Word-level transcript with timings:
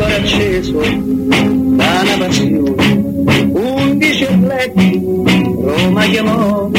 Ancora 0.00 0.16
acceso 0.16 0.80
da 0.80 2.00
una 2.02 2.16
passione. 2.18 3.08
Undici 3.52 4.24
atleti 4.24 5.00
Roma 5.02 6.04
chiamò 6.06 6.70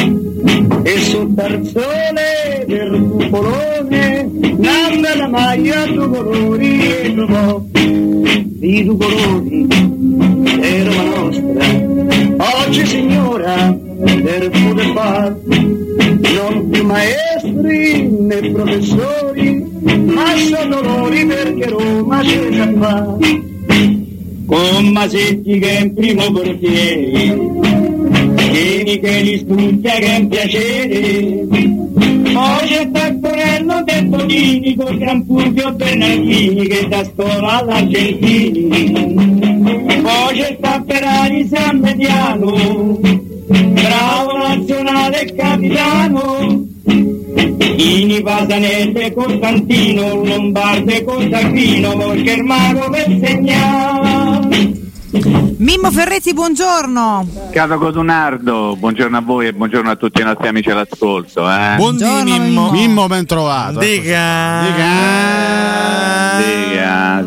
e 0.83 0.97
sul 0.99 1.33
tarzone 1.35 2.65
del 2.65 3.09
cupolone 3.11 4.29
nanda 4.57 5.15
la 5.15 5.27
maglia 5.27 5.85
due 5.85 6.07
colori 6.07 6.79
e 6.79 7.13
trovò 7.13 7.61
di 7.71 8.83
due 8.85 8.97
colori 8.97 9.67
è 10.59 10.83
Roma 10.83 11.03
nostra. 11.03 12.65
Oggi 12.65 12.85
signora 12.87 13.77
per 14.23 14.49
poter 14.49 14.91
far 14.93 15.35
non 15.45 16.69
più 16.69 16.85
maestri 17.41 18.07
né 18.07 18.51
professori, 18.51 19.65
ma 19.81 20.35
sono 20.37 20.81
loro 20.81 21.09
perché 21.09 21.69
Roma 21.69 22.21
c'è 22.21 22.49
già 22.49 22.71
fa. 22.79 23.17
Con 24.45 24.87
Masetti 24.87 25.59
che 25.59 25.77
è 25.77 25.81
in 25.81 25.93
primo 25.93 26.31
portiere, 26.31 27.59
Vieni 28.51 28.99
che 28.99 29.21
li 29.21 29.37
studia 29.37 29.93
che 29.93 30.05
è 30.05 30.17
un 30.17 30.27
piacere. 30.27 31.47
Poi 32.33 32.67
c'è 32.67 32.91
Taccorello 32.91 33.83
De 33.85 34.03
Bonini 34.03 34.75
con 34.75 35.23
Fulvio 35.25 35.71
Bernardini 35.73 36.67
che 36.67 36.87
da 36.87 37.03
scuola 37.03 37.59
all'Argentini. 37.59 38.67
Poi 40.01 40.35
c'è 40.35 40.57
Tapperari 40.59 41.47
San 41.47 41.79
Mediano, 41.79 42.99
bravo 43.47 44.37
nazionale 44.37 45.33
capitano. 45.33 46.60
Ini 47.81 48.21
Pasanelle 48.21 49.11
Costantino, 49.11 50.23
Lombarde 50.23 51.03
mago 52.43 52.89
per 52.91 53.07
segnare. 53.19 54.71
Mimmo 55.57 55.89
Ferretti, 55.89 56.31
buongiorno. 56.31 57.27
Caro 57.51 57.79
Codunardo, 57.79 58.75
buongiorno 58.77 59.17
a 59.17 59.21
voi 59.21 59.47
e 59.47 59.53
buongiorno 59.53 59.89
a 59.89 59.95
tutti 59.95 60.21
i 60.21 60.23
nostri 60.23 60.47
amici 60.47 60.69
all'ascolto. 60.69 61.49
Eh. 61.49 61.73
Buongiorno, 61.77 62.23
Mimmo. 62.23 62.45
Mimmo. 62.45 62.71
Mimmo 62.71 63.07
ben 63.07 63.25
trovato. 63.25 63.79
Dica. 63.79 64.61
Dica, 64.61 65.60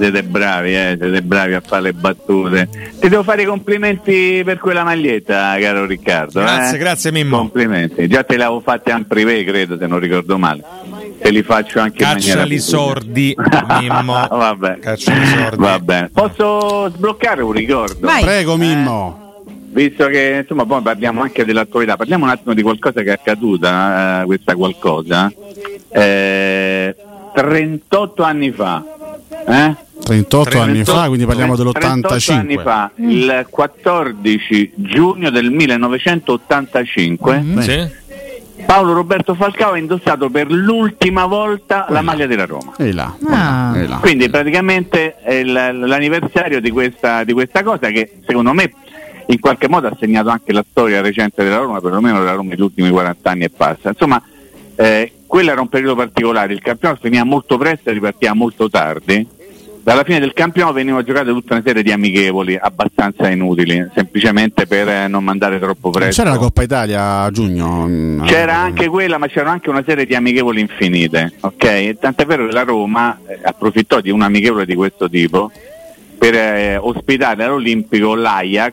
siete 0.05 0.23
bravi, 0.23 0.75
eh, 0.75 0.97
siete 1.01 1.23
bravi 1.23 1.55
a 1.55 1.63
fare 1.65 1.83
le 1.83 1.93
battute. 1.95 2.69
Ti 3.01 3.09
devo 3.09 3.23
fare 3.23 3.43
i 3.43 3.45
complimenti 3.47 4.43
per 4.45 4.59
quella 4.59 4.85
maglietta, 4.85 5.57
caro 5.59 5.87
Riccardo. 5.87 6.41
Grazie, 6.41 6.77
eh. 6.77 6.79
grazie 6.79 7.13
Mimmo. 7.13 7.39
Complimenti. 7.39 8.07
Già 8.07 8.23
te 8.23 8.37
l'avevo 8.37 8.61
fatti 8.61 8.91
in 8.91 9.07
privé, 9.07 9.45
credo, 9.45 9.79
se 9.79 9.87
non 9.87 9.99
ricordo 9.99 10.37
male. 10.37 10.63
Te 11.19 11.31
li 11.31 11.43
faccio 11.43 11.81
anche 11.81 12.03
in 12.03 12.09
maniera 12.11 12.43
Cacciali 12.43 12.57
pubblica. 12.57 12.79
sordi, 12.79 13.37
Mimmo. 13.81 14.27
Vabbè. 14.29 14.79
Cacciali 14.79 15.27
sordi. 15.27 15.57
Va 15.57 15.79
bene. 15.79 16.11
Posso 16.13 16.91
sbloccare 16.91 17.43
un 17.43 17.53
ricordo? 17.53 18.07
Vai. 18.07 18.23
Prego 18.23 18.57
Mimmo. 18.57 19.23
Visto 19.71 20.07
che 20.07 20.39
insomma 20.43 20.67
poi 20.67 20.83
parliamo 20.83 21.23
anche 21.23 21.45
dell'attualità, 21.45 21.97
parliamo 21.97 22.25
un 22.25 22.31
attimo 22.31 22.55
di 22.55 22.63
qualcosa 22.63 23.03
che 23.03 23.09
è 23.09 23.13
accaduta, 23.13 24.23
eh, 24.23 24.25
questa 24.27 24.55
qualcosa. 24.55 25.33
Eh, 25.89 26.95
38 27.35 28.23
anni 28.23 28.53
fa, 28.53 28.85
eh? 29.47 29.77
38 30.05 30.61
anni 30.61 30.85
fa, 30.85 31.07
quindi 31.07 31.25
parliamo 31.25 31.57
38 31.57 32.33
anni 32.33 32.57
dell'85. 32.57 32.63
fa, 32.63 32.91
il 32.97 33.47
14 33.49 34.73
giugno 34.75 35.31
del 35.31 35.51
1985, 35.51 37.41
Mm. 37.41 37.59
Sì? 37.59 38.03
Paolo 38.67 38.93
Roberto 38.93 39.35
Falcao 39.35 39.73
ha 39.73 39.79
indossato 39.79 40.31
per 40.31 40.51
l'ultima 40.51 41.27
volta 41.27 41.87
la 41.89 42.03
maglia 42.03 42.27
della 42.27 42.47
Roma. 42.47 42.73
E 42.79 42.93
là. 42.93 43.15
Ah. 43.29 43.73
e 43.77 43.87
là. 43.87 43.97
Quindi 43.97 44.31
praticamente 44.31 45.17
è 45.17 45.43
l'anniversario 45.43 46.61
di 46.61 46.71
questa, 46.71 47.25
di 47.25 47.33
questa 47.33 47.63
cosa 47.63 47.89
che 47.89 48.21
secondo 48.27 48.53
me 48.53 48.73
in 49.27 49.41
qualche 49.41 49.69
modo 49.69 49.89
ha 49.89 49.97
segnato 49.99 50.29
anche 50.29 50.53
la 50.53 50.65
storia 50.69 51.01
recente 51.01 51.43
della 51.43 51.57
Roma, 51.59 51.81
perlomeno 51.81 52.19
della 52.19 52.33
Roma 52.33 52.51
negli 52.51 52.61
ultimi 52.61 52.91
40 52.91 53.31
anni 53.31 53.45
e 53.45 53.51
passa. 53.51 53.89
Insomma, 53.91 54.23
eh, 54.77 55.13
quello 55.35 55.51
era 55.51 55.61
un 55.61 55.67
periodo 55.67 55.97
particolare, 55.97 56.53
il 56.53 56.61
campionato 56.61 57.01
finiva 57.03 57.25
molto 57.25 57.59
presto 57.59 57.91
e 57.91 57.93
ripartiva 57.95 58.35
molto 58.35 58.71
tardi. 58.71 59.27
Dalla 59.83 60.05
fine 60.05 60.21
del 60.21 60.33
campionato 60.33 60.75
venivano 60.75 61.03
giocate 61.03 61.31
tutta 61.31 61.55
una 61.55 61.63
serie 61.67 61.83
di 61.83 61.91
amichevoli 61.91 62.57
abbastanza 62.57 63.29
inutili, 63.29 63.85
semplicemente 63.97 64.69
per 64.69 64.89
eh, 64.89 65.09
non 65.09 65.25
mandare 65.25 65.59
troppo 65.59 65.91
presto. 65.91 66.23
C'era 66.23 66.37
la 66.37 66.41
Coppa 66.41 66.63
Italia 66.63 67.23
a 67.23 67.31
giugno? 67.33 67.85
mm, 67.89 68.23
C'era 68.27 68.59
ah, 68.59 68.63
anche 68.63 68.87
quella, 68.87 69.19
ma 69.19 69.27
c'era 69.27 69.51
anche 69.51 69.71
una 69.71 69.83
serie 69.85 70.07
di 70.07 70.15
amichevoli 70.15 70.61
infinite, 70.61 71.33
ok? 71.41 71.99
Tant'è 71.99 72.27
vero 72.27 72.47
che 72.47 72.53
la 72.53 72.63
Roma 72.63 73.19
eh, 73.27 73.41
approfittò 73.43 74.01
di 74.01 74.11
un 74.11 74.23
amichevole 74.23 74.65
di 74.65 74.77
questo 74.77 75.11
tipo 75.11 75.51
per 76.17 76.35
eh, 76.37 76.77
ospitare 76.77 77.43
all'Olimpico 77.43 78.15
l'Ajax 78.15 78.73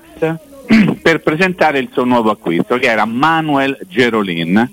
per 1.01 1.21
presentare 1.21 1.79
il 1.79 1.89
suo 1.91 2.03
nuovo 2.03 2.29
acquisto, 2.29 2.77
che 2.77 2.85
era 2.85 3.05
Manuel 3.05 3.79
Gerolin, 3.89 4.69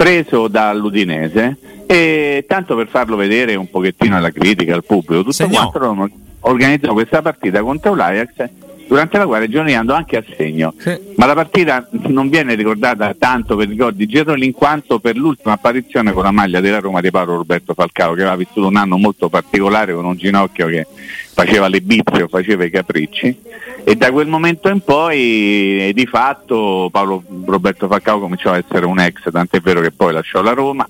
preso 0.00 0.48
dall'Udinese, 0.48 1.58
e 1.84 2.46
tanto 2.48 2.74
per 2.74 2.88
farlo 2.88 3.16
vedere 3.16 3.54
un 3.54 3.68
pochettino 3.68 4.16
alla 4.16 4.30
critica, 4.30 4.74
al 4.74 4.82
pubblico, 4.82 5.20
tutto 5.20 5.32
Segnò. 5.32 5.68
quanto 5.68 6.10
organizzò 6.40 6.94
questa 6.94 7.20
partita 7.20 7.60
contro 7.60 7.94
l'Ajax 7.94 8.48
durante 8.90 9.18
la 9.18 9.26
quale 9.26 9.48
Giorni 9.48 9.76
andò 9.76 9.94
anche 9.94 10.16
a 10.16 10.24
segno. 10.36 10.74
Sì. 10.76 10.98
Ma 11.14 11.24
la 11.24 11.34
partita 11.34 11.88
non 12.08 12.28
viene 12.28 12.56
ricordata 12.56 13.14
tanto 13.16 13.54
per 13.54 13.68
i 13.68 13.70
ricordi 13.70 14.04
di 14.04 14.12
Gerolin 14.12 14.50
quanto 14.50 14.98
per 14.98 15.16
l'ultima 15.16 15.54
apparizione 15.54 16.12
con 16.12 16.24
la 16.24 16.32
maglia 16.32 16.58
della 16.58 16.80
Roma 16.80 17.00
di 17.00 17.12
Paolo 17.12 17.36
Roberto 17.36 17.72
Falcao, 17.72 18.14
che 18.14 18.22
aveva 18.22 18.34
vissuto 18.34 18.66
un 18.66 18.74
anno 18.74 18.98
molto 18.98 19.28
particolare 19.28 19.94
con 19.94 20.04
un 20.04 20.16
ginocchio 20.16 20.66
che 20.66 20.88
faceva 21.32 21.68
le 21.68 21.82
bizze 21.82 22.24
o 22.24 22.26
faceva 22.26 22.64
i 22.64 22.70
capricci. 22.70 23.40
E 23.84 23.94
da 23.94 24.10
quel 24.10 24.26
momento 24.26 24.68
in 24.68 24.80
poi 24.80 25.86
eh, 25.86 25.92
di 25.94 26.06
fatto 26.06 26.88
Paolo 26.90 27.22
Roberto 27.44 27.86
Falcao 27.86 28.18
cominciò 28.18 28.50
a 28.50 28.56
essere 28.56 28.86
un 28.86 28.98
ex, 28.98 29.30
tant'è 29.30 29.60
vero 29.60 29.80
che 29.82 29.92
poi 29.92 30.12
lasciò 30.12 30.42
la 30.42 30.52
Roma, 30.52 30.84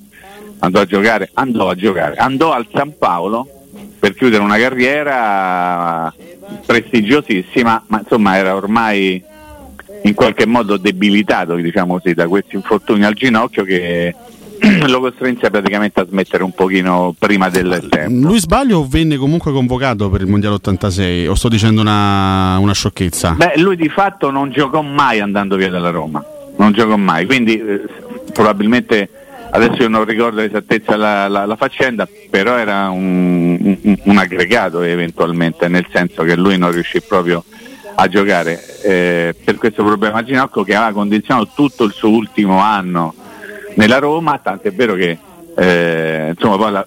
andò 0.60 0.80
a 0.80 0.86
giocare, 0.86 1.28
andò 1.34 1.68
a 1.68 1.74
giocare, 1.74 2.16
andò 2.16 2.52
al 2.52 2.66
San 2.72 2.96
Paolo 2.96 3.59
per 3.98 4.14
chiudere 4.14 4.42
una 4.42 4.58
carriera 4.58 6.12
prestigiosissima, 6.66 7.84
ma 7.86 8.00
insomma 8.00 8.36
era 8.36 8.54
ormai 8.54 9.22
in 10.02 10.14
qualche 10.14 10.46
modo 10.46 10.76
debilitato 10.76 11.54
diciamo 11.56 11.98
così, 11.98 12.14
da 12.14 12.26
questi 12.26 12.56
infortuni 12.56 13.04
al 13.04 13.14
ginocchio 13.14 13.64
che 13.64 14.14
lo 14.86 15.00
costrinse 15.00 15.50
praticamente 15.50 16.00
a 16.00 16.06
smettere 16.06 16.42
un 16.42 16.52
pochino 16.52 17.14
prima 17.18 17.48
del 17.48 17.86
tempo. 17.88 18.28
Lui 18.28 18.38
sbaglio 18.38 18.78
o 18.78 18.86
venne 18.88 19.16
comunque 19.16 19.52
convocato 19.52 20.10
per 20.10 20.20
il 20.20 20.26
Mondiale 20.26 20.56
86? 20.56 21.26
O 21.26 21.34
sto 21.34 21.48
dicendo 21.48 21.80
una, 21.80 22.58
una 22.58 22.74
sciocchezza? 22.74 23.32
Beh, 23.32 23.54
lui 23.56 23.76
di 23.76 23.88
fatto 23.88 24.30
non 24.30 24.50
giocò 24.50 24.82
mai 24.82 25.20
andando 25.20 25.56
via 25.56 25.70
dalla 25.70 25.90
Roma, 25.90 26.22
non 26.56 26.72
giocò 26.72 26.96
mai, 26.96 27.26
quindi 27.26 27.58
eh, 27.58 27.82
probabilmente 28.32 29.08
adesso 29.50 29.82
io 29.82 29.88
non 29.88 30.04
ricordo 30.04 30.40
esattezza 30.40 30.96
la, 30.96 31.28
la- 31.28 31.46
la 31.46 31.56
faccenda, 31.56 32.08
però 32.30 32.56
era 32.56 32.88
un, 32.90 33.78
un- 33.82 33.98
un 34.04 34.16
aggregato 34.18 34.82
eventualmente, 34.82 35.68
nel 35.68 35.86
senso 35.92 36.22
che 36.22 36.36
lui 36.36 36.56
non 36.58 36.70
riuscì 36.72 37.00
proprio 37.02 37.44
a 37.94 38.08
giocare. 38.08 38.60
Eh, 38.82 39.34
per 39.44 39.56
questo 39.56 39.84
problema 39.84 40.18
al 40.18 40.24
ginocchio 40.24 40.62
che 40.64 40.74
aveva 40.74 40.92
condizionato 40.92 41.50
tutto 41.54 41.84
il 41.84 41.92
suo 41.92 42.10
ultimo 42.10 42.58
anno 42.60 43.14
nella 43.74 43.98
Roma, 43.98 44.38
tant'è 44.38 44.72
vero 44.72 44.94
che 44.94 45.18
eh, 45.56 46.28
insomma, 46.34 46.56
poi 46.56 46.72
la- 46.72 46.86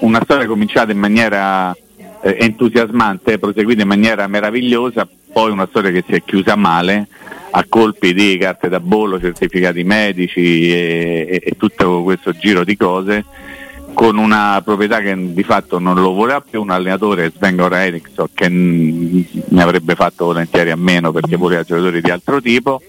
una 0.00 0.20
storia 0.22 0.46
cominciata 0.46 0.92
in 0.92 0.98
maniera 0.98 1.74
eh, 2.22 2.36
entusiasmante, 2.40 3.38
proseguita 3.38 3.82
in 3.82 3.88
maniera 3.88 4.26
meravigliosa, 4.26 5.06
poi 5.34 5.50
una 5.50 5.66
storia 5.68 5.90
che 5.90 6.04
si 6.06 6.14
è 6.14 6.22
chiusa 6.22 6.54
male 6.54 7.08
a 7.50 7.66
colpi 7.68 8.14
di 8.14 8.38
carte 8.38 8.68
da 8.68 8.78
bollo, 8.78 9.18
certificati 9.18 9.82
medici 9.82 10.70
e, 10.72 11.26
e- 11.28 11.42
e 11.44 11.56
tutto 11.58 12.04
questo 12.04 12.32
giro 12.32 12.62
di 12.62 12.76
cose 12.76 13.24
con 13.94 14.16
una 14.16 14.60
proprietà 14.64 15.00
che 15.00 15.16
di 15.32 15.42
fatto 15.42 15.80
non 15.80 15.96
lo 15.96 16.12
voleva 16.12 16.40
più, 16.40 16.60
un 16.62 16.70
allenatore 16.70 17.32
Sven 17.34 17.56
Goran 17.56 17.80
Eriksson 17.80 18.28
che 18.32 18.48
ne 18.48 19.62
avrebbe 19.62 19.94
fatto 19.96 20.26
volentieri 20.26 20.70
a 20.70 20.76
meno 20.76 21.10
perché 21.10 21.36
voleva 21.36 21.62
giocatori 21.62 22.00
di 22.00 22.10
altro 22.10 22.40
tipo. 22.40 22.80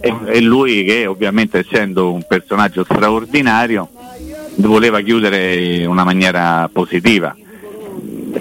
E, 0.00 0.12
e 0.26 0.40
lui 0.40 0.82
che 0.84 1.06
ovviamente 1.06 1.60
essendo 1.60 2.12
un 2.12 2.24
personaggio 2.26 2.82
straordinario 2.82 3.88
voleva 4.56 5.00
chiudere 5.00 5.54
in 5.54 5.88
una 5.88 6.02
maniera 6.02 6.68
positiva 6.72 7.36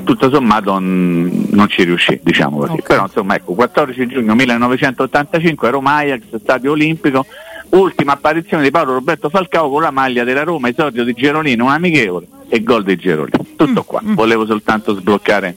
tutto 0.04 0.30
sommato 0.30 0.80
mm, 0.80 1.44
non 1.52 1.68
ci 1.68 1.84
riuscì, 1.84 2.20
diciamo 2.24 2.58
così. 2.60 2.74
Ok. 2.74 2.84
Però 2.88 3.04
insomma 3.04 3.36
ecco, 3.36 3.54
14 3.54 4.08
giugno 4.08 4.36
1985 4.36 5.70
Roma 5.70 5.96
Ajax, 5.96 6.22
Stadio 6.42 6.72
Olimpico, 6.72 7.26
ultima 7.70 8.14
apparizione 8.14 8.64
di 8.64 8.72
Paolo 8.72 8.94
Roberto 8.94 9.30
Falcao 9.30 9.70
con 9.70 9.82
la 9.82 9.92
maglia 9.92 10.24
della 10.24 10.44
Roma, 10.44 10.70
esordio 10.70 11.04
di 11.04 11.14
Gerolino, 11.14 11.66
un 11.66 11.72
amichevole 11.72 12.28
e 12.50 12.64
gol 12.64 12.84
di 12.84 12.96
Gerolino. 12.96 13.46
Tutto 13.56 13.84
qua, 13.84 14.02
volevo 14.04 14.46
soltanto 14.46 14.96
sbloccare 14.96 15.56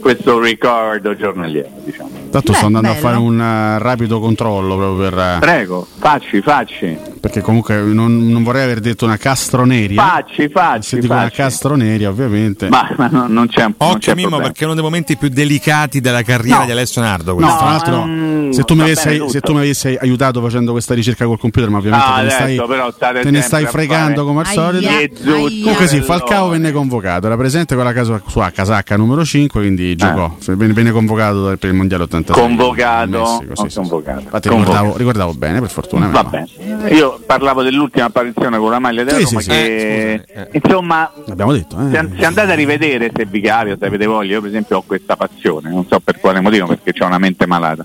questo 0.00 0.40
ricordo 0.40 1.14
giornaliero, 1.14 1.68
diciamo. 1.84 2.10
Tanto 2.30 2.52
Beh, 2.52 2.56
sto 2.58 2.66
andando 2.66 2.88
bello. 2.88 2.98
a 2.98 3.02
fare 3.02 3.16
un 3.18 3.40
eh, 3.40 3.78
rapido 3.78 4.18
controllo 4.18 4.76
proprio 4.76 5.08
per. 5.10 5.18
eh, 5.18 5.36
Prego, 5.40 5.86
facci, 5.98 6.40
facci, 6.40 6.96
perché 7.20 7.40
comunque 7.42 7.76
non, 7.80 8.28
non 8.28 8.42
vorrei 8.42 8.62
aver 8.64 8.80
detto 8.80 9.04
una 9.04 9.16
castroneria. 9.16 10.02
facci, 10.02 10.34
Se 10.36 10.48
facci, 10.48 10.98
dico 11.00 11.12
una 11.12 11.22
facci. 11.24 11.36
castroneria, 11.36 12.08
ovviamente. 12.08 12.68
Ma, 12.68 12.88
ma 12.96 13.08
no, 13.10 13.26
non 13.28 13.46
c'è 13.46 13.62
non 13.62 13.74
Occhio 13.76 13.98
c'è 13.98 14.14
Mimmo 14.14 14.28
problema. 14.28 14.46
perché 14.48 14.62
è 14.62 14.64
uno 14.64 14.74
dei 14.74 14.82
momenti 14.82 15.16
più 15.16 15.28
delicati 15.28 16.00
della 16.00 16.22
carriera 16.22 16.60
No. 16.60 16.64
di 16.64 16.70
Alessio 16.72 17.00
Nardo. 17.02 17.38
No, 17.38 17.56
tra 17.56 17.66
l'altro, 17.66 18.04
mm, 18.06 18.50
se, 18.50 18.62
tu 18.64 18.74
mi 18.74 18.82
avessi, 18.82 19.04
bene 19.06 19.18
tutto. 19.18 19.30
se 19.30 19.40
tu 19.40 19.52
mi 19.52 19.58
avessi 19.58 19.96
aiutato 20.00 20.40
facendo 20.40 20.72
questa 20.72 20.94
ricerca 20.94 21.24
col 21.26 21.38
computer, 21.38 21.68
ma 21.70 21.78
ovviamente 21.78 22.06
Ah, 22.10 22.16
te 22.16 22.22
ne 22.22 22.30
stai, 22.30 22.42
adesso 22.44 22.66
però 22.66 22.90
state 22.90 23.20
te 23.20 23.30
ne 23.30 23.40
stai 23.42 23.66
fregando 23.66 24.24
come 24.24 24.40
al 24.40 24.46
solito. 24.46 24.88
Comunque 25.22 25.86
sì. 25.86 26.00
Falcao 26.00 26.48
venne 26.48 26.72
convocato, 26.72 27.26
era 27.26 27.36
presente 27.36 27.74
con 27.74 27.84
la 27.84 27.92
casa, 27.92 28.20
sua 28.26 28.50
casacca 28.50 28.96
numero 28.96 29.24
5, 29.24 29.60
quindi 29.60 29.94
giocò, 29.94 30.36
Eh. 30.46 30.54
venne, 30.56 30.72
venne 30.72 30.90
convocato 30.90 31.54
per 31.58 31.70
il 31.70 31.76
Mondiale 31.76 32.04
86. 32.04 32.42
Convocato, 32.42 33.08
Messico, 33.10 33.54
sì, 33.56 33.60
ho 33.60 33.64
sì, 33.64 33.68
sì. 33.70 33.76
convocato. 33.78 34.20
Infatti 34.20 34.48
Convocato. 34.48 34.72
ricordavo, 34.78 34.96
ricordavo 34.98 35.34
bene, 35.34 35.60
per 35.60 35.70
fortuna. 35.70 36.06
Va 36.08 36.24
bene. 36.24 36.48
Io 36.90 37.09
parlavo 37.24 37.62
dell'ultima 37.62 38.06
apparizione 38.06 38.58
con 38.58 38.70
la 38.70 38.78
maglia 38.78 39.04
della 39.04 39.18
Sì, 39.18 39.24
Roma 39.24 39.40
sì, 39.40 39.50
sì. 39.50 39.56
che 39.56 40.12
Eh, 40.12 40.24
eh. 40.32 40.48
insomma 40.52 41.10
detto, 41.24 41.76
eh. 41.78 41.90
se, 41.90 41.98
an- 41.98 42.14
se 42.18 42.24
andate 42.24 42.52
a 42.52 42.54
rivedere 42.54 43.10
se 43.14 43.24
vi 43.26 43.40
capita, 43.40 43.76
se 43.78 43.86
avete 43.86 44.06
voglia, 44.06 44.32
io 44.34 44.40
per 44.40 44.50
esempio 44.50 44.78
ho 44.78 44.82
questa 44.86 45.16
passione, 45.16 45.70
non 45.70 45.86
so 45.86 46.00
per 46.00 46.18
quale 46.20 46.40
motivo 46.40 46.66
perché 46.66 46.92
ho 47.02 47.06
una 47.06 47.18
mente 47.18 47.46
malata, 47.46 47.84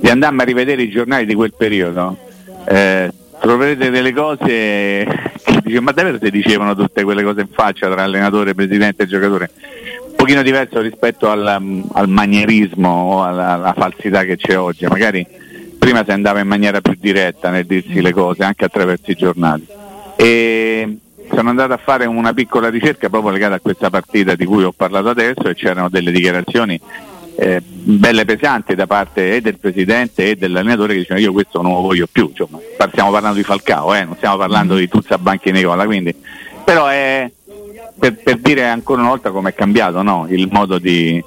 di 0.00 0.08
andarmi 0.08 0.40
a 0.40 0.44
rivedere 0.44 0.82
i 0.82 0.90
giornali 0.90 1.26
di 1.26 1.34
quel 1.34 1.54
periodo, 1.56 2.16
eh, 2.66 3.10
troverete 3.40 3.90
delle 3.90 4.12
cose 4.12 4.44
che 5.44 5.60
dice, 5.62 5.80
ma 5.80 5.92
davvero 5.92 6.18
si 6.22 6.30
dicevano 6.30 6.74
tutte 6.74 7.02
quelle 7.04 7.22
cose 7.22 7.40
in 7.42 7.48
faccia 7.52 7.90
tra 7.90 8.02
allenatore, 8.02 8.54
presidente 8.54 9.04
e 9.04 9.06
giocatore? 9.06 9.50
Un 10.08 10.14
pochino 10.16 10.42
diverso 10.42 10.80
rispetto 10.80 11.28
al, 11.28 11.46
al 11.46 12.08
manierismo 12.08 12.88
o 12.88 13.24
alla, 13.24 13.52
alla 13.54 13.74
falsità 13.76 14.22
che 14.24 14.36
c'è 14.36 14.56
oggi, 14.58 14.86
magari 14.86 15.26
prima 15.84 16.02
si 16.02 16.12
andava 16.12 16.40
in 16.40 16.46
maniera 16.46 16.80
più 16.80 16.96
diretta 16.98 17.50
nel 17.50 17.66
dirsi 17.66 18.00
le 18.00 18.12
cose 18.12 18.42
anche 18.42 18.64
attraverso 18.64 19.10
i 19.10 19.14
giornali. 19.14 19.66
E 20.16 20.96
sono 21.30 21.50
andato 21.50 21.74
a 21.74 21.76
fare 21.76 22.06
una 22.06 22.32
piccola 22.32 22.70
ricerca 22.70 23.10
proprio 23.10 23.32
legata 23.32 23.56
a 23.56 23.60
questa 23.60 23.90
partita 23.90 24.34
di 24.34 24.46
cui 24.46 24.64
ho 24.64 24.72
parlato 24.72 25.10
adesso 25.10 25.42
e 25.46 25.54
c'erano 25.54 25.90
delle 25.90 26.10
dichiarazioni 26.10 26.80
eh, 27.36 27.60
belle 27.62 28.24
pesanti 28.24 28.74
da 28.74 28.86
parte 28.86 29.36
e 29.36 29.40
del 29.42 29.58
presidente 29.58 30.30
e 30.30 30.36
dell'allenatore 30.36 30.94
che 30.94 31.00
dicevano 31.00 31.20
io 31.26 31.32
questo 31.32 31.60
non 31.60 31.72
lo 31.72 31.80
voglio 31.82 32.06
più, 32.10 32.28
insomma, 32.30 32.58
stiamo 32.88 33.10
parlando 33.10 33.36
di 33.36 33.44
Falcao, 33.44 33.92
eh, 33.94 34.04
non 34.04 34.16
stiamo 34.16 34.38
parlando 34.38 34.76
di 34.76 34.88
Tuzza 34.88 35.18
Banchi 35.18 35.50
Nicola, 35.50 35.84
quindi 35.84 36.14
però 36.64 36.86
è 36.86 37.30
per, 37.98 38.14
per 38.22 38.38
dire 38.38 38.66
ancora 38.66 39.00
una 39.00 39.10
volta 39.10 39.30
come 39.30 39.50
è 39.50 39.54
cambiato 39.54 40.00
no? 40.00 40.26
il 40.30 40.48
modo 40.50 40.78
di, 40.78 41.22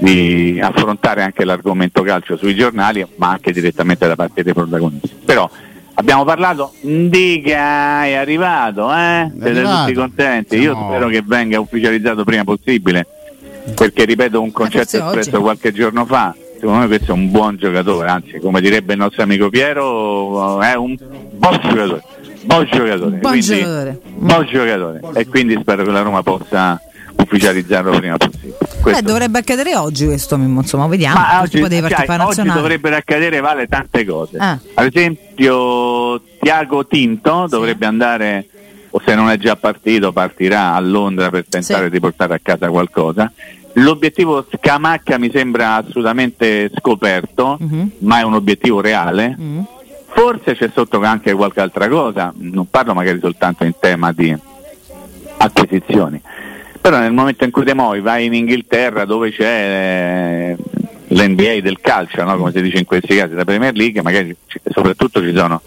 di 0.00 0.58
affrontare 0.62 1.22
anche 1.22 1.44
l'argomento 1.44 2.02
calcio 2.02 2.36
sui 2.36 2.54
giornali, 2.54 3.06
ma 3.16 3.30
anche 3.30 3.52
direttamente 3.52 4.06
da 4.06 4.16
parte 4.16 4.42
dei 4.42 4.52
protagonisti. 4.54 5.10
Però 5.24 5.48
abbiamo 5.94 6.24
parlato, 6.24 6.72
dica, 6.80 8.04
è 8.04 8.14
arrivato, 8.14 8.90
eh? 8.92 9.30
Siete 9.32 9.48
arrivato. 9.50 9.80
tutti 9.86 9.92
contenti? 9.94 10.56
Io 10.56 10.72
No. 10.74 10.86
spero 10.88 11.08
che 11.08 11.22
venga 11.24 11.60
ufficializzato 11.60 12.24
prima 12.24 12.44
possibile, 12.44 13.06
perché 13.74 14.04
ripeto 14.06 14.40
un 14.40 14.50
concetto 14.52 14.78
forse 14.84 15.00
oggi. 15.00 15.18
espresso 15.18 15.40
qualche 15.42 15.72
giorno 15.72 16.04
fa. 16.06 16.34
Secondo 16.58 16.80
me 16.80 16.86
questo 16.88 17.12
è 17.12 17.14
un 17.14 17.30
buon 17.30 17.56
giocatore, 17.56 18.08
anzi, 18.08 18.38
come 18.38 18.60
direbbe 18.60 18.92
il 18.92 18.98
nostro 18.98 19.22
amico 19.22 19.48
Piero, 19.48 20.60
è 20.60 20.74
un 20.74 20.94
buon 21.32 21.58
giocatore. 21.62 22.02
Buon 22.42 22.64
giocatore. 22.70 22.96
Buon 23.16 23.20
quindi- 23.20 23.40
giocatore. 23.46 24.00
buon 24.14 24.46
giocatore. 24.50 25.00
E 25.14 25.26
quindi 25.26 25.58
spero 25.60 25.84
che 25.84 25.90
la 25.90 26.02
Roma 26.02 26.22
possa 26.22 26.80
ufficializzarlo 27.30 27.96
prima 27.98 28.16
possibile. 28.16 28.56
Questo- 28.82 29.02
dovrebbe 29.04 29.38
accadere 29.38 29.76
oggi 29.76 30.06
questo, 30.06 30.36
Mimmo, 30.36 30.60
insomma, 30.60 30.86
vediamo. 30.88 31.18
ma 31.20 31.40
oggi, 31.42 31.60
partecipare 31.60 32.22
oggi 32.22 32.42
dovrebbero 32.42 32.96
accadere 32.96 33.40
vale 33.40 33.66
tante 33.68 34.04
cose. 34.04 34.36
Ah. 34.38 34.58
Ad 34.74 34.86
esempio 34.92 36.20
Tiago 36.40 36.86
Tinto 36.86 37.46
dovrebbe 37.48 37.86
andare, 37.86 38.46
o 38.90 39.00
se 39.04 39.14
non 39.14 39.30
è 39.30 39.36
già 39.38 39.56
partito, 39.56 40.12
partirà 40.12 40.74
a 40.74 40.80
Londra 40.80 41.30
per 41.30 41.46
tentare 41.48 41.84
Sì. 41.84 41.90
di 41.90 42.00
portare 42.00 42.34
a 42.34 42.40
casa 42.42 42.68
qualcosa. 42.68 43.30
L'obiettivo 43.74 44.44
Scamacca 44.52 45.16
mi 45.18 45.30
sembra 45.32 45.76
assolutamente 45.76 46.70
scoperto, 46.76 47.56
Mhm. 47.60 47.90
ma 47.98 48.18
è 48.18 48.22
un 48.22 48.34
obiettivo 48.34 48.80
reale. 48.80 49.36
Mm. 49.40 49.60
Forse 50.12 50.56
c'è 50.56 50.70
sotto 50.74 51.00
anche 51.02 51.32
qualche 51.34 51.60
altra 51.60 51.86
cosa, 51.88 52.32
non 52.36 52.68
parlo 52.68 52.94
magari 52.94 53.20
soltanto 53.20 53.62
in 53.62 53.74
tema 53.78 54.10
di 54.10 54.36
acquisizioni, 55.36 56.20
però 56.80 56.98
nel 56.98 57.12
momento 57.12 57.44
in 57.44 57.50
cui 57.50 57.64
te 57.64 57.74
muovi 57.74 58.00
vai 58.00 58.24
in 58.24 58.34
Inghilterra 58.34 59.04
dove 59.04 59.30
c'è 59.30 60.56
eh, 60.56 60.56
l'NBA 61.08 61.60
del 61.60 61.80
calcio, 61.80 62.22
no? 62.24 62.36
come 62.36 62.52
si 62.52 62.62
dice 62.62 62.78
in 62.78 62.84
questi 62.84 63.16
casi, 63.16 63.34
la 63.34 63.44
Premier 63.44 63.74
League, 63.74 64.02
magari 64.02 64.34
ci- 64.46 64.60
soprattutto 64.70 65.20
ci 65.20 65.34
sono 65.34 65.60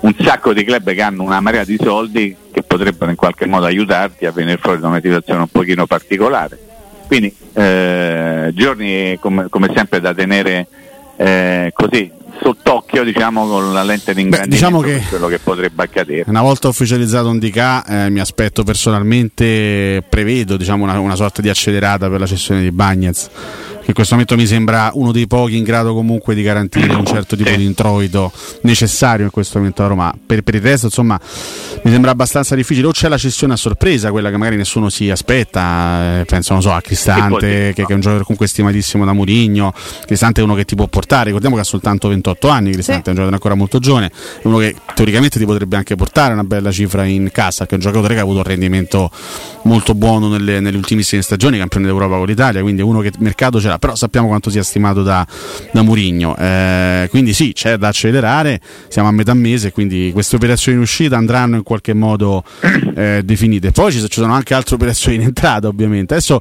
un 0.00 0.14
sacco 0.20 0.52
di 0.52 0.64
club 0.64 0.92
che 0.92 1.02
hanno 1.02 1.22
una 1.22 1.40
marea 1.40 1.64
di 1.64 1.78
soldi 1.80 2.36
che 2.52 2.62
potrebbero 2.62 3.10
in 3.10 3.16
qualche 3.16 3.46
modo 3.46 3.66
aiutarti 3.66 4.26
a 4.26 4.32
venire 4.32 4.58
fuori 4.58 4.80
da 4.80 4.88
una 4.88 5.00
situazione 5.00 5.40
un 5.40 5.48
pochino 5.48 5.86
particolare. 5.86 6.58
Quindi 7.06 7.34
eh, 7.52 8.50
giorni 8.54 9.18
come, 9.20 9.48
come 9.48 9.70
sempre 9.74 10.00
da 10.00 10.14
tenere 10.14 10.66
eh, 11.16 11.70
così 11.74 12.10
sott'occhio 12.42 13.04
diciamo 13.04 13.46
con 13.46 13.72
la 13.72 13.82
lente 13.82 14.14
di 14.14 14.22
ingrandimento 14.22 14.54
diciamo 14.54 14.80
che- 14.80 15.04
quello 15.08 15.26
che 15.28 15.38
potrebbe 15.38 15.82
accadere. 15.82 16.24
Una 16.26 16.42
volta 16.42 16.68
ufficializzato 16.68 17.28
un 17.28 17.38
DK, 17.38 17.82
eh, 17.88 18.10
mi 18.10 18.20
aspetto 18.20 18.62
personalmente, 18.64 20.02
prevedo 20.08 20.56
diciamo, 20.56 20.84
una, 20.84 20.98
una 20.98 21.16
sorta 21.16 21.40
di 21.42 21.48
accelerata 21.48 22.08
per 22.08 22.20
la 22.20 22.26
cessione 22.26 22.62
di 22.62 22.70
Bagnez, 22.70 23.28
che 23.84 23.90
in 23.90 23.94
questo 23.94 24.14
momento 24.14 24.34
mi 24.36 24.46
sembra 24.46 24.90
uno 24.94 25.12
dei 25.12 25.26
pochi 25.26 25.56
in 25.58 25.62
grado 25.62 25.92
comunque 25.94 26.34
di 26.34 26.42
garantire 26.42 26.94
un 26.94 27.04
certo 27.04 27.36
tipo 27.36 27.50
Sì. 27.50 27.56
di 27.58 27.64
introito 27.64 28.32
necessario 28.62 29.24
in 29.26 29.30
questo 29.30 29.58
momento 29.58 29.82
a 29.84 29.86
Roma. 29.86 30.14
Per, 30.26 30.42
per 30.42 30.54
il 30.54 30.62
resto, 30.62 30.86
insomma, 30.86 31.20
mi 31.82 31.90
sembra 31.90 32.10
abbastanza 32.10 32.54
difficile. 32.54 32.86
O 32.86 32.90
c'è 32.92 33.08
la 33.08 33.18
cessione 33.18 33.52
a 33.52 33.56
sorpresa, 33.56 34.10
quella 34.10 34.30
che 34.30 34.36
magari 34.38 34.56
nessuno 34.56 34.88
si 34.88 35.10
aspetta, 35.10 36.20
eh, 36.20 36.24
penso 36.24 36.52
non 36.54 36.62
so, 36.62 36.72
a 36.72 36.80
Cristante, 36.80 37.72
che, 37.74 37.84
che 37.84 37.92
è 37.92 37.94
un 37.94 38.00
giocatore 38.00 38.24
comunque 38.24 38.46
stimatissimo 38.46 39.04
da 39.04 39.12
Murigno. 39.12 39.72
Cristante 40.06 40.40
è 40.40 40.44
uno 40.44 40.54
che 40.54 40.64
ti 40.64 40.74
può 40.74 40.86
portare, 40.86 41.24
ricordiamo 41.26 41.56
che 41.56 41.60
ha 41.60 41.64
soltanto 41.64 42.08
28 42.08 42.48
anni, 42.48 42.72
Cristante 42.72 43.02
Sì. 43.02 43.08
è 43.08 43.10
un 43.10 43.14
giocatore 43.16 43.34
ancora 43.34 43.54
molto 43.54 43.78
giovane, 43.78 44.06
è 44.06 44.46
uno 44.46 44.58
che 44.58 44.74
teoricamente 44.94 45.38
ti 45.38 45.44
potrebbe 45.44 45.76
anche 45.76 45.94
portare 45.94 46.32
una 46.32 46.44
bella 46.44 46.70
cifra 46.72 47.04
in 47.04 47.28
cassa, 47.32 47.64
che 47.66 47.72
è 47.72 47.74
un 47.74 47.80
giocatore 47.80 48.14
che 48.14 48.20
ha 48.20 48.22
avuto 48.22 48.38
un 48.38 48.44
rendimento 48.44 49.10
molto 49.64 49.94
buono 49.94 50.28
nelle, 50.28 50.60
nelle 50.60 50.76
ultimissime 50.76 51.20
stagioni, 51.22 51.58
campione 51.58 51.86
d'Europa 51.86 52.16
con 52.16 52.26
l'Italia, 52.26 52.62
quindi 52.62 52.80
è 52.80 52.84
uno 52.84 53.00
che 53.00 53.08
il 53.08 53.14
mercato 53.18 53.60
ce 53.60 53.68
l'ha, 53.74 53.78
però 53.78 53.94
sappiamo 53.94 54.26
quanto 54.28 54.50
sia 54.50 54.62
stimato 54.62 55.02
da, 55.02 55.26
da 55.72 55.82
Murigno. 55.82 56.36
Eh, 56.36 57.06
quindi 57.10 57.32
sì, 57.32 57.52
c'è 57.52 57.76
da 57.76 57.88
accelerare, 57.88 58.60
siamo 58.88 59.08
a 59.08 59.12
metà 59.12 59.34
mese, 59.34 59.72
quindi 59.72 60.10
queste 60.12 60.36
operazioni 60.36 60.76
in 60.76 60.82
uscita 60.82 61.16
andranno 61.16 61.56
in 61.56 61.62
qualche 61.62 61.92
modo 61.94 62.42
eh, 62.94 63.22
definite. 63.24 63.70
Poi 63.72 63.92
ci, 63.92 64.00
ci 64.00 64.20
sono 64.20 64.32
anche 64.32 64.54
altre 64.54 64.74
operazioni 64.76 65.16
in 65.16 65.22
entrata, 65.22 65.68
ovviamente. 65.68 66.14
Adesso, 66.14 66.40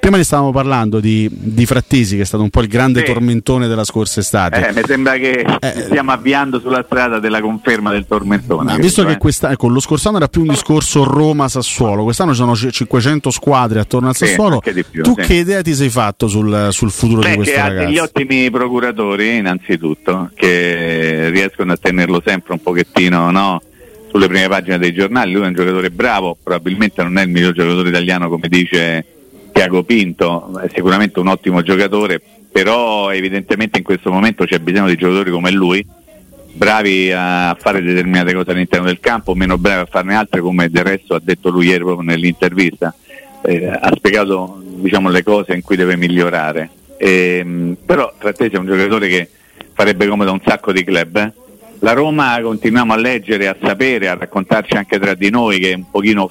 prima 0.00 0.16
ne 0.16 0.24
stavamo 0.24 0.52
parlando 0.52 1.00
di, 1.00 1.28
di 1.30 1.66
Frattesi, 1.66 2.16
che 2.16 2.22
è 2.22 2.26
stato 2.26 2.42
un 2.42 2.50
po' 2.50 2.60
il 2.60 2.68
grande 2.68 3.00
Sì. 3.00 3.06
tormentone 3.12 3.68
della 3.68 3.84
scorsa 3.84 4.20
estate. 4.20 4.68
Eh, 4.68 4.72
mi 4.72 4.82
sembra 4.86 5.16
che 5.16 5.44
Eh, 5.60 5.72
ci 5.74 5.82
stiamo 5.82 6.12
avviando 6.12 6.60
sulla 6.60 6.82
strada 6.84 7.18
della 7.18 7.40
conferma 7.40 7.90
del 7.90 8.06
tormentone. 8.06 8.76
Visto 8.78 9.04
che 9.04 9.12
eh. 9.12 9.18
questa, 9.18 9.50
ecco, 9.50 9.68
lo 9.68 9.80
scorso 9.80 10.08
anno 10.08 10.16
era 10.18 10.28
più 10.28 10.42
un 10.42 10.48
discorso 10.48 11.04
Roma-Sassuolo, 11.04 12.02
quest'anno 12.04 12.30
ci 12.32 12.38
sono 12.38 12.52
c- 12.52 12.70
500 12.70 13.30
squadre 13.30 13.80
attorno 13.80 14.08
al 14.08 14.16
Sì, 14.16 14.26
Sassuolo. 14.26 14.60
più, 14.60 15.02
tu 15.02 15.14
sì. 15.16 15.22
che 15.26 15.34
idea 15.34 15.62
ti 15.62 15.74
sei 15.74 15.88
fatto 15.90 16.26
sul, 16.28 16.67
sul 16.70 16.90
futuro 16.90 17.20
di 17.22 17.28
Beh, 17.28 17.34
questo 17.36 17.54
che 17.54 17.60
ha 17.60 17.68
ragazzo? 17.68 17.86
degli 17.86 17.98
ottimi 17.98 18.50
procuratori 18.50 19.36
innanzitutto 19.36 20.30
che 20.34 21.30
riescono 21.30 21.72
a 21.72 21.76
tenerlo 21.76 22.22
sempre 22.24 22.52
un 22.52 22.62
pochettino 22.62 23.30
no, 23.30 23.62
sulle 24.10 24.28
prime 24.28 24.48
pagine 24.48 24.78
dei 24.78 24.92
giornali. 24.92 25.32
Lui 25.32 25.42
è 25.44 25.46
un 25.46 25.54
giocatore 25.54 25.90
bravo, 25.90 26.36
probabilmente 26.42 27.02
non 27.02 27.18
è 27.18 27.22
il 27.22 27.28
miglior 27.28 27.52
giocatore 27.52 27.88
italiano 27.88 28.28
come 28.28 28.48
dice 28.48 29.04
Tiago 29.52 29.82
Pinto, 29.82 30.58
è 30.58 30.68
sicuramente 30.72 31.18
un 31.18 31.28
ottimo 31.28 31.62
giocatore, 31.62 32.20
però 32.50 33.10
evidentemente 33.12 33.78
in 33.78 33.84
questo 33.84 34.10
momento 34.10 34.44
c'è 34.44 34.58
bisogno 34.58 34.88
di 34.88 34.96
giocatori 34.96 35.30
come 35.30 35.50
lui, 35.50 35.84
bravi 36.52 37.12
a 37.12 37.56
fare 37.58 37.82
determinate 37.82 38.34
cose 38.34 38.50
all'interno 38.50 38.86
del 38.86 39.00
campo, 39.00 39.34
meno 39.34 39.58
bravi 39.58 39.80
a 39.80 39.86
farne 39.86 40.14
altre 40.14 40.40
come 40.40 40.68
del 40.68 40.84
resto 40.84 41.14
ha 41.14 41.20
detto 41.22 41.50
lui 41.50 41.66
ieri 41.66 41.84
proprio 41.84 42.06
nell'intervista. 42.06 42.94
Eh, 43.42 43.66
ha 43.66 43.92
spiegato 43.94 44.60
diciamo, 44.80 45.10
le 45.10 45.22
cose 45.22 45.54
in 45.54 45.62
cui 45.62 45.76
deve 45.76 45.96
migliorare. 45.96 46.70
Ehm, 46.98 47.76
però 47.84 48.12
Frattesi 48.18 48.54
è 48.54 48.58
un 48.58 48.66
giocatore 48.66 49.08
che 49.08 49.28
farebbe 49.72 50.06
comodo 50.06 50.30
a 50.30 50.34
un 50.34 50.40
sacco 50.44 50.72
di 50.72 50.84
club. 50.84 51.16
eh. 51.16 51.32
La 51.80 51.92
Roma 51.92 52.38
continuiamo 52.42 52.92
a 52.92 52.96
leggere, 52.96 53.46
a 53.46 53.56
sapere, 53.60 54.08
a 54.08 54.16
raccontarci 54.16 54.74
anche 54.74 54.98
tra 54.98 55.14
di 55.14 55.30
noi 55.30 55.60
che 55.60 55.74
un 55.74 55.88
pochino 55.90 56.30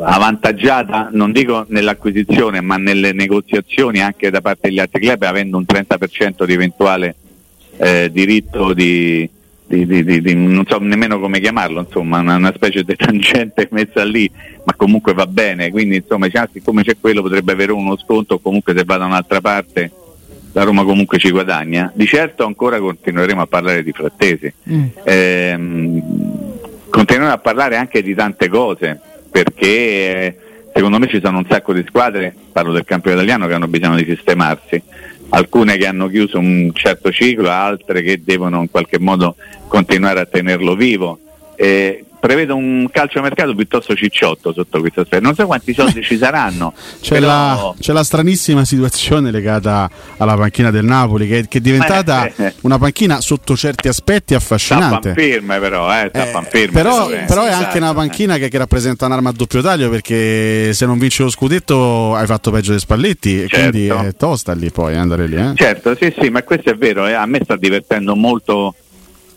avvantaggiata, 0.00 1.10
non 1.12 1.32
dico 1.32 1.66
nell'acquisizione, 1.68 2.60
ma 2.60 2.76
nelle 2.76 3.12
negoziazioni 3.12 4.00
anche 4.00 4.30
da 4.30 4.40
parte 4.40 4.68
degli 4.68 4.78
altri 4.78 5.00
club, 5.00 5.22
avendo 5.22 5.58
un 5.58 5.64
30% 5.66 6.44
di 6.44 6.52
eventuale 6.52 7.16
eh, 7.76 8.10
diritto 8.10 8.72
di, 8.72 9.28
di, 9.72 10.04
di, 10.04 10.20
di, 10.20 10.34
non 10.34 10.64
so 10.66 10.78
nemmeno 10.78 11.18
come 11.18 11.40
chiamarlo, 11.40 11.80
insomma, 11.80 12.18
una, 12.18 12.36
una, 12.36 12.52
specie 12.54 12.84
di 12.84 12.94
tangente 12.96 13.68
messa 13.70 14.04
lì, 14.04 14.30
ma 14.64 14.74
comunque 14.76 15.14
va 15.14 15.26
bene, 15.26 15.70
quindi 15.70 15.96
insomma, 15.96 16.26
diciamo, 16.26 16.48
siccome 16.52 16.82
c'è 16.82 16.96
quello 17.00 17.22
potrebbe 17.22 17.52
avere 17.52 17.72
uno 17.72 17.96
sconto, 17.96 18.38
comunque 18.38 18.74
se 18.76 18.84
va 18.84 18.98
da 18.98 19.06
un'altra 19.06 19.40
parte 19.40 19.90
la 20.54 20.64
Roma 20.64 20.84
comunque 20.84 21.16
ci 21.16 21.30
guadagna. 21.30 21.90
Di 21.94 22.04
certo 22.04 22.44
ancora 22.44 22.78
continueremo 22.78 23.40
a 23.40 23.46
parlare 23.46 23.82
di 23.82 23.92
frattesi. 23.92 24.52
Mm. 24.70 24.84
Ehm, 25.02 26.02
continueremo 26.90 27.32
a 27.32 27.38
parlare 27.38 27.76
anche 27.76 28.02
di 28.02 28.14
tante 28.14 28.50
cose, 28.50 29.00
perché 29.30 29.66
eh, 29.66 30.36
secondo 30.74 30.98
me 30.98 31.08
ci 31.08 31.20
sono 31.24 31.38
un 31.38 31.46
sacco 31.48 31.72
di 31.72 31.82
squadre, 31.88 32.34
parlo 32.52 32.72
del 32.72 32.84
campione 32.84 33.16
italiano, 33.16 33.46
che 33.46 33.54
hanno 33.54 33.66
bisogno 33.66 33.96
di 33.96 34.04
sistemarsi 34.04 34.82
alcune 35.34 35.76
che 35.76 35.86
hanno 35.86 36.08
chiuso 36.08 36.38
un 36.38 36.70
certo 36.74 37.10
ciclo, 37.10 37.50
altre 37.50 38.02
che 38.02 38.22
devono 38.22 38.60
in 38.60 38.70
qualche 38.70 38.98
modo 38.98 39.36
continuare 39.68 40.20
a 40.20 40.26
tenerlo 40.26 40.74
vivo. 40.74 41.18
Eh, 41.62 42.04
prevedo 42.18 42.56
un 42.56 42.88
calciomercato 42.90 43.54
piuttosto 43.54 43.94
cicciotto 43.94 44.52
sotto 44.52 44.80
questo 44.80 45.02
aspetto. 45.02 45.22
Non 45.22 45.34
so 45.36 45.46
quanti 45.46 45.72
soldi 45.78 46.02
ci 46.02 46.16
saranno. 46.16 46.72
C'è, 47.00 47.14
però... 47.14 47.26
la, 47.26 47.74
c'è, 47.78 47.92
la, 47.92 48.02
stranissima 48.02 48.64
situazione 48.64 49.30
legata 49.30 49.88
alla 50.16 50.34
panchina 50.34 50.72
del 50.72 50.84
Napoli, 50.84 51.28
che, 51.28 51.46
che 51.46 51.58
è 51.58 51.60
diventata 51.60 52.26
eh, 52.34 52.54
una 52.62 52.78
panchina 52.78 53.20
sotto 53.20 53.56
certi 53.56 53.86
aspetti 53.86 54.34
affascinante. 54.34 55.14
Firme 55.14 55.60
però, 55.60 55.92
eh, 55.92 56.10
eh, 56.12 56.32
firme, 56.48 56.72
però, 56.72 57.06
però, 57.06 57.26
però 57.26 57.44
è 57.44 57.52
anche 57.52 57.78
una 57.78 57.94
panchina 57.94 58.36
che, 58.38 58.48
che, 58.48 58.58
rappresenta 58.58 59.06
un'arma 59.06 59.30
a 59.30 59.32
doppio 59.32 59.60
taglio 59.60 59.88
perché 59.88 60.72
se 60.72 60.84
non 60.84 60.98
vinci 60.98 61.22
lo 61.22 61.30
scudetto 61.30 62.16
hai 62.16 62.26
fatto 62.26 62.50
peggio 62.50 62.70
dei 62.70 62.80
Spalletti 62.80 63.46
certo. 63.48 63.70
quindi 63.70 63.86
è 63.86 64.14
tosta 64.16 64.52
lì 64.52 64.70
poi 64.70 64.96
andare 64.96 65.28
lì. 65.28 65.36
Eh. 65.36 65.52
Certo, 65.54 65.94
sì, 65.94 66.12
sì, 66.18 66.28
ma 66.28 66.42
questo 66.42 66.70
è 66.70 66.76
vero. 66.76 67.06
Eh. 67.06 67.12
A 67.12 67.26
me 67.26 67.40
sta 67.42 67.56
divertendo 67.56 68.16
molto 68.16 68.74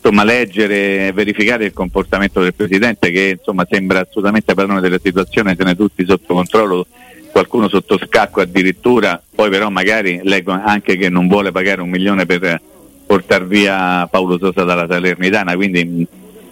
insomma, 0.06 0.24
leggere 0.24 1.08
e 1.08 1.12
verificare 1.12 1.64
il 1.64 1.72
comportamento 1.72 2.40
del 2.40 2.54
Presidente 2.54 3.10
che 3.10 3.36
insomma, 3.38 3.66
sembra 3.68 4.00
assolutamente 4.00 4.54
padrone 4.54 4.80
della 4.80 5.00
situazione, 5.02 5.56
tiene 5.56 5.74
tutti 5.74 6.04
sotto 6.06 6.34
controllo, 6.34 6.86
qualcuno 7.32 7.68
sotto 7.68 7.98
scacco 7.98 8.40
addirittura, 8.40 9.20
poi 9.34 9.50
però 9.50 9.68
magari 9.68 10.20
leggo 10.22 10.52
anche 10.52 10.96
che 10.96 11.08
non 11.08 11.26
vuole 11.26 11.50
pagare 11.50 11.82
un 11.82 11.90
milione 11.90 12.24
per 12.24 12.60
portare 13.04 13.44
via 13.46 14.06
Paolo 14.06 14.38
Sosa 14.38 14.62
dalla 14.62 14.86
Salernitana, 14.88 15.54
quindi 15.56 15.84
mh, 15.84 16.04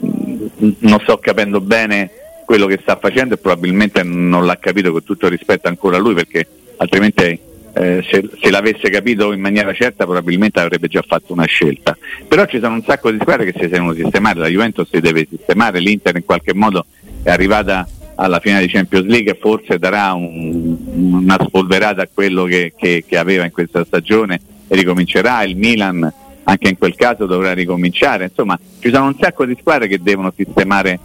mm, 0.04 0.70
non 0.80 0.98
sto 1.00 1.18
capendo 1.18 1.60
bene 1.60 2.10
quello 2.44 2.66
che 2.66 2.78
sta 2.82 2.96
facendo 2.96 3.34
e 3.34 3.38
probabilmente 3.38 4.02
non 4.02 4.44
l'ha 4.44 4.58
capito 4.58 4.90
con 4.90 5.04
tutto 5.04 5.28
rispetto 5.28 5.68
ancora 5.68 5.96
lui 5.96 6.14
perché 6.14 6.46
altrimenti 6.76 7.38
eh, 7.74 8.04
se, 8.08 8.28
se, 8.40 8.50
l'avesse 8.50 8.88
capito 8.88 9.32
in 9.32 9.40
maniera 9.40 9.72
certa 9.74 10.04
probabilmente 10.04 10.60
avrebbe 10.60 10.88
già 10.88 11.02
fatto 11.06 11.32
una 11.32 11.44
scelta. 11.44 11.96
Però 12.26 12.46
ci 12.46 12.60
sono 12.60 12.74
un 12.74 12.82
sacco 12.84 13.10
di 13.10 13.18
squadre 13.20 13.50
che 13.50 13.58
si 13.58 13.68
devono 13.68 13.92
sistemare, 13.94 14.38
la 14.38 14.48
Juventus 14.48 14.88
si 14.90 15.00
deve 15.00 15.26
sistemare, 15.28 15.80
l'Inter 15.80 16.16
in 16.16 16.24
qualche 16.24 16.54
modo 16.54 16.86
è 17.22 17.30
arrivata 17.30 17.86
alla 18.16 18.38
finale 18.38 18.66
di 18.66 18.72
Champions 18.72 19.06
League 19.06 19.32
e 19.32 19.38
forse 19.40 19.78
darà 19.78 20.12
un, 20.12 20.76
una 20.94 21.36
spolverata 21.40 22.02
a 22.02 22.08
quello 22.12 22.44
che, 22.44 22.72
che, 22.76 23.04
che, 23.06 23.18
aveva 23.18 23.44
in 23.44 23.50
questa 23.50 23.84
stagione 23.84 24.40
e 24.68 24.76
ricomincerà, 24.76 25.42
il 25.42 25.56
Milan 25.56 26.12
anche 26.44 26.68
in 26.68 26.78
quel 26.78 26.94
caso 26.94 27.26
dovrà 27.26 27.54
ricominciare, 27.54 28.24
insomma 28.24 28.58
ci 28.78 28.90
sono 28.90 29.06
un 29.06 29.16
sacco 29.18 29.44
di 29.46 29.56
squadre 29.58 29.88
che 29.88 30.00
devono 30.00 30.32
sistemare 30.36 31.00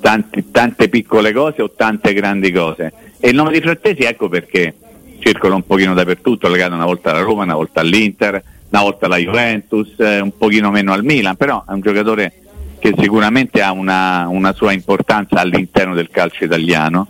tanti, 0.00 0.50
tante 0.50 0.88
piccole 0.88 1.32
cose 1.32 1.62
o 1.62 1.70
tante 1.70 2.12
grandi 2.12 2.50
cose. 2.50 2.92
E 3.20 3.28
il 3.28 3.34
nome 3.34 3.52
di 3.52 3.60
Frattesi 3.60 4.02
ecco 4.02 4.28
perché 4.28 4.74
circola 5.28 5.56
un 5.56 5.66
pochino 5.66 5.92
dappertutto, 5.92 6.48
legato 6.48 6.74
una 6.74 6.86
volta 6.86 7.10
alla 7.10 7.20
Roma, 7.20 7.42
una 7.42 7.54
volta 7.54 7.80
all'Inter, 7.80 8.42
una 8.70 8.82
volta 8.82 9.06
alla 9.06 9.18
Juventus, 9.18 9.92
eh, 9.98 10.20
un 10.20 10.34
pochino 10.36 10.70
meno 10.70 10.94
al 10.94 11.04
Milan, 11.04 11.36
però 11.36 11.64
è 11.68 11.72
un 11.72 11.82
giocatore 11.82 12.32
che 12.78 12.94
sicuramente 12.98 13.60
ha 13.60 13.72
una, 13.72 14.26
una 14.28 14.54
sua 14.54 14.72
importanza 14.72 15.40
all'interno 15.40 15.94
del 15.94 16.08
calcio 16.08 16.44
italiano 16.44 17.06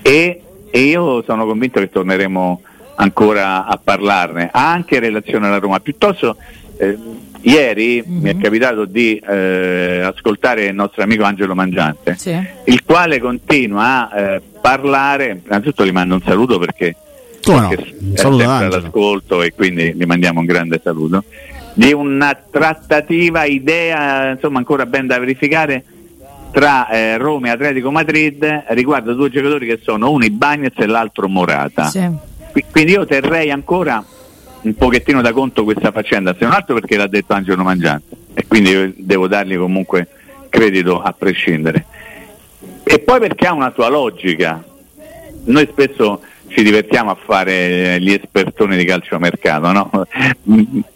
e, 0.00 0.40
e, 0.70 0.80
io 0.80 1.22
sono 1.22 1.44
convinto 1.44 1.80
che 1.80 1.90
torneremo 1.90 2.62
ancora 2.94 3.66
a 3.66 3.78
parlarne, 3.82 4.48
anche 4.50 4.94
in 4.94 5.00
relazione 5.00 5.46
alla 5.48 5.58
Roma. 5.58 5.80
Piuttosto 5.80 6.36
eh, 6.78 6.96
ieri 7.42 8.02
mm-hmm. 8.02 8.22
mi 8.22 8.30
è 8.30 8.34
mhm. 8.34 8.40
capitato 8.40 8.84
di 8.86 9.16
eh, 9.16 10.00
ascoltare 10.02 10.66
il 10.66 10.74
nostro 10.74 11.02
amico 11.02 11.24
Angelo 11.24 11.54
Mangiante, 11.54 12.16
sì. 12.16 12.34
il 12.64 12.84
quale 12.84 13.18
continua 13.18 14.08
a 14.08 14.18
eh, 14.18 14.42
parlare, 14.62 15.42
innanzitutto 15.44 15.84
gli 15.84 15.92
mando 15.92 16.14
un 16.14 16.22
saluto 16.22 16.58
perché 16.58 16.94
come 17.42 17.60
no? 17.60 17.68
Un 17.68 18.16
saluto 18.16 18.50
all'ascolto 18.50 19.42
e 19.42 19.52
quindi 19.52 19.94
gli 19.94 20.04
mandiamo 20.04 20.40
un 20.40 20.46
grande 20.46 20.80
saluto. 20.82 21.24
Di 21.72 21.92
una 21.92 22.34
trattativa, 22.34 23.44
idea, 23.44 24.30
insomma 24.30 24.58
ancora 24.58 24.86
ben 24.86 25.06
da 25.06 25.18
verificare 25.18 25.84
tra 26.50 26.88
eh, 26.88 27.16
Roma 27.16 27.48
e 27.48 27.50
Atletico 27.50 27.90
Madrid 27.90 28.64
riguardo 28.68 29.14
due 29.14 29.30
giocatori 29.30 29.66
che 29.66 29.78
sono 29.82 30.10
uno 30.10 30.24
Ibagnez 30.24 30.74
e 30.76 30.86
l'altro 30.86 31.28
Morata. 31.28 31.84
Sì. 31.84 32.08
Quindi 32.70 32.92
io 32.92 33.06
terrei 33.06 33.50
ancora 33.50 34.04
un 34.62 34.74
pochettino 34.74 35.22
da 35.22 35.32
conto 35.32 35.64
questa 35.64 35.92
faccenda, 35.92 36.34
se 36.36 36.44
non 36.44 36.52
altro 36.52 36.74
perché 36.74 36.96
l'ha 36.96 37.06
detto 37.06 37.32
Angelo 37.32 37.62
Mangiante 37.62 38.16
e 38.34 38.46
quindi 38.46 38.94
devo 38.96 39.28
dargli 39.28 39.56
comunque 39.56 40.08
credito 40.48 41.00
a 41.00 41.12
prescindere. 41.12 41.86
E 42.82 42.98
poi 42.98 43.20
perché 43.20 43.46
ha 43.46 43.52
una 43.52 43.72
sua 43.72 43.88
logica. 43.88 44.62
Noi 45.44 45.68
spesso 45.70 46.20
ci 46.50 46.62
divertiamo 46.62 47.10
a 47.10 47.16
fare 47.16 48.00
gli 48.00 48.12
espertoni 48.12 48.76
di 48.76 48.84
calciomercato, 48.84 49.72
no? 49.72 49.90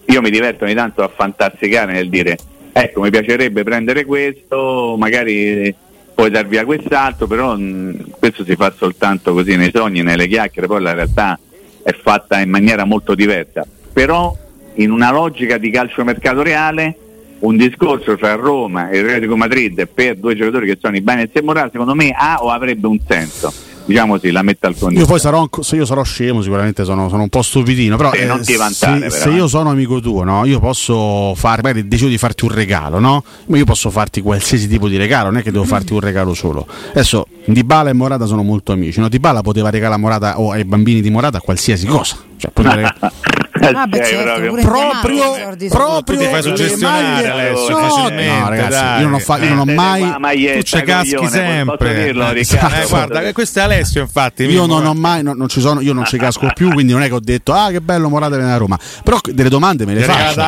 Io 0.06 0.20
mi 0.20 0.30
diverto 0.30 0.64
ogni 0.64 0.74
tanto 0.74 1.02
a 1.02 1.08
fantasticare 1.08 1.92
nel 1.92 2.08
dire 2.08 2.36
ecco 2.76 3.02
mi 3.02 3.10
piacerebbe 3.10 3.62
prendere 3.62 4.04
questo, 4.04 4.96
magari 4.98 5.72
puoi 6.12 6.30
dar 6.30 6.46
via 6.46 6.64
quest'altro, 6.64 7.26
però 7.26 7.56
mh, 7.56 8.18
questo 8.18 8.44
si 8.44 8.56
fa 8.56 8.72
soltanto 8.76 9.32
così 9.32 9.56
nei 9.56 9.70
sogni, 9.72 10.02
nelle 10.02 10.26
chiacchiere, 10.26 10.66
poi 10.66 10.82
la 10.82 10.92
realtà 10.92 11.38
è 11.82 11.92
fatta 11.92 12.40
in 12.40 12.50
maniera 12.50 12.84
molto 12.84 13.14
diversa. 13.14 13.64
Però 13.92 14.36
in 14.74 14.90
una 14.90 15.12
logica 15.12 15.56
di 15.56 15.70
calciomercato 15.70 16.42
reale 16.42 16.98
un 17.40 17.56
discorso 17.56 18.16
tra 18.16 18.34
Roma 18.34 18.88
e 18.88 18.98
il 18.98 19.04
Atletico 19.04 19.36
Madrid 19.36 19.86
per 19.86 20.16
due 20.16 20.34
giocatori 20.34 20.66
che 20.66 20.78
sono 20.80 20.96
i 20.96 21.00
Bagnets 21.00 21.36
e 21.36 21.42
Morale 21.42 21.70
secondo 21.70 21.94
me 21.94 22.10
ha 22.16 22.42
o 22.42 22.50
avrebbe 22.50 22.86
un 22.86 22.98
senso 23.06 23.52
diciamo 23.84 24.18
sì, 24.18 24.30
la 24.30 24.42
metta 24.42 24.66
al 24.66 24.74
condizione. 24.74 25.00
Io 25.00 25.06
poi 25.06 25.20
sarò, 25.20 25.48
se 25.60 25.76
io 25.76 25.84
sarò 25.84 26.02
scemo, 26.02 26.42
sicuramente 26.42 26.84
sono, 26.84 27.08
sono 27.08 27.22
un 27.22 27.28
po' 27.28 27.42
stupidino, 27.42 27.96
però, 27.96 28.12
eh, 28.12 28.26
vantare, 28.26 29.10
se, 29.10 29.18
se, 29.18 29.30
io 29.30 29.46
sono 29.46 29.70
amico 29.70 30.00
tuo, 30.00 30.24
no? 30.24 30.44
io 30.44 30.60
posso 30.60 31.34
fare, 31.34 31.62
magari 31.62 31.86
decido 31.86 32.08
di 32.08 32.18
farti 32.18 32.44
un 32.44 32.52
regalo, 32.52 32.98
no? 32.98 33.24
Ma 33.46 33.56
io 33.56 33.64
posso 33.64 33.90
farti 33.90 34.20
qualsiasi 34.20 34.68
tipo 34.68 34.88
di 34.88 34.96
regalo, 34.96 35.30
non 35.30 35.38
è 35.38 35.42
che 35.42 35.50
devo 35.50 35.64
farti 35.64 35.92
un 35.92 36.00
regalo 36.00 36.34
solo. 36.34 36.66
Adesso 36.90 37.26
Dybala 37.46 37.90
e 37.90 37.92
Morata 37.92 38.26
sono 38.26 38.42
molto 38.42 38.72
amici, 38.72 39.00
no? 39.00 39.08
Dybala 39.08 39.42
poteva 39.42 39.70
regalare 39.70 39.96
a 39.96 39.98
Morata 39.98 40.40
o 40.40 40.50
ai 40.50 40.64
bambini 40.64 41.00
di 41.00 41.10
Morata 41.10 41.40
qualsiasi 41.40 41.86
cosa. 41.86 42.16
Cioè, 42.36 42.50
Ah, 43.72 43.86
beh, 43.86 44.04
certo, 44.04 44.60
proprio, 44.60 45.68
proprio 45.68 46.18
ti 46.18 46.26
fai 46.26 46.42
suggestionare 46.42 47.28
Alessio 47.28 47.78
no, 47.78 47.88
facilmente 47.88 48.38
no, 48.38 48.48
ragazzi, 48.48 48.70
dai. 48.70 49.00
io 49.02 49.08
non, 49.08 49.20
fa, 49.20 49.38
io 49.38 49.54
non 49.54 49.68
ho 49.68 49.72
mai 49.72 50.52
tu 50.54 50.62
ci 50.62 50.82
caschi 50.82 51.28
sempre. 51.28 52.04
dirlo, 52.04 52.30
Riccardo, 52.32 52.76
eh, 52.76 52.86
guarda 52.88 53.32
questo 53.32 53.58
è 53.58 53.62
Alessio 53.62 54.02
infatti 54.02 54.44
io 54.44 54.66
non 54.66 54.84
ho 54.84 54.94
mai 54.94 55.22
non, 55.22 55.36
non 55.36 55.48
ci 55.48 55.60
sono 55.60 55.80
io 55.80 55.92
non 55.92 56.04
ci 56.04 56.16
casco 56.18 56.48
più 56.54 56.70
quindi 56.72 56.92
non 56.92 57.02
è 57.02 57.06
che 57.06 57.14
ho 57.14 57.20
detto 57.20 57.52
ah 57.52 57.70
che 57.70 57.80
bello 57.80 58.08
Morata 58.08 58.36
viene 58.36 58.52
a 58.52 58.56
Roma. 58.56 58.78
Però 59.02 59.18
delle 59.24 59.48
domande 59.48 59.84
me 59.84 59.94
le 59.94 60.02
faccio. 60.02 60.40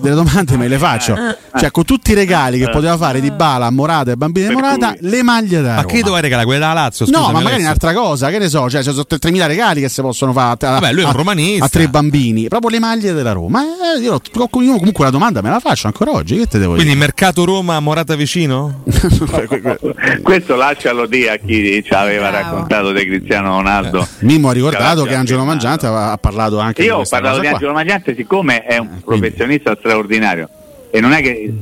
delle 0.00 0.14
domande 0.14 0.56
me 0.56 0.68
le 0.68 0.78
faccio. 0.78 1.16
Cioè 1.56 1.70
con 1.70 1.84
tutti 1.84 2.12
i 2.12 2.14
regali 2.14 2.58
che 2.58 2.68
poteva 2.70 2.96
fare 2.96 3.20
di 3.20 3.30
Bala 3.30 3.70
Morata 3.70 4.12
e 4.12 4.16
bambini 4.16 4.48
di 4.48 4.54
Morata 4.54 4.94
le 5.00 5.22
maglie 5.22 5.60
da 5.62 5.74
ma 5.76 5.84
che 5.84 5.98
doveva 6.00 6.20
regalare? 6.20 6.46
Quella 6.46 6.68
da 6.68 6.72
Lazio 6.72 7.06
no 7.08 7.30
ma 7.30 7.40
magari 7.40 7.62
un'altra 7.62 7.92
cosa 7.92 8.30
che 8.30 8.38
ne 8.38 8.48
so 8.48 8.68
cioè 8.68 8.82
ci 8.82 8.90
sono 8.90 9.04
3.000 9.08 9.46
regali 9.46 9.80
che 9.80 9.88
si 9.88 10.00
possono 10.00 10.32
fare 10.32 10.56
è 10.58 11.04
un 11.04 11.12
romanista. 11.12 11.64
a 11.64 11.68
tre 11.68 11.88
bambini 11.88 12.29
Mancini, 12.30 12.48
proprio 12.48 12.70
le 12.70 12.78
maglie 12.78 13.12
della 13.12 13.32
Roma. 13.32 13.62
Eh, 13.62 14.00
io, 14.00 14.20
io, 14.32 14.48
comunque 14.48 15.04
la 15.04 15.10
domanda 15.10 15.42
me 15.42 15.50
la 15.50 15.60
faccio 15.60 15.86
ancora 15.86 16.12
oggi. 16.12 16.36
Che 16.36 16.46
te 16.46 16.58
devo 16.58 16.74
Quindi 16.74 16.92
dire? 16.92 17.04
mercato 17.04 17.44
Roma, 17.44 17.78
Morata 17.80 18.14
vicino? 18.14 18.82
Questo 20.22 20.56
lascialo 20.56 21.06
dire 21.06 21.30
a 21.30 21.36
chi 21.36 21.82
ci 21.84 21.92
aveva 21.92 22.30
Bravo. 22.30 22.44
raccontato 22.44 22.92
di 22.92 23.04
Cristiano 23.04 23.56
Ronaldo. 23.56 24.02
Eh, 24.02 24.06
Mimmo 24.20 24.48
ha 24.48 24.52
ricordato 24.52 25.04
che 25.04 25.14
Angelo 25.14 25.44
Mangiante 25.44 25.86
ha 25.86 26.18
parlato 26.18 26.58
anche 26.58 26.82
io 26.82 26.88
di 26.88 26.94
Io 26.94 27.04
ho 27.04 27.08
parlato 27.08 27.40
di 27.40 27.46
Angelo 27.46 27.72
Mangiante 27.72 28.14
siccome 28.14 28.62
è 28.64 28.78
un 28.78 28.88
eh, 28.96 29.02
professionista 29.04 29.74
quindi. 29.74 29.80
straordinario 29.80 30.48
e 30.90 31.00
non 31.00 31.12
è 31.12 31.20
che 31.20 31.52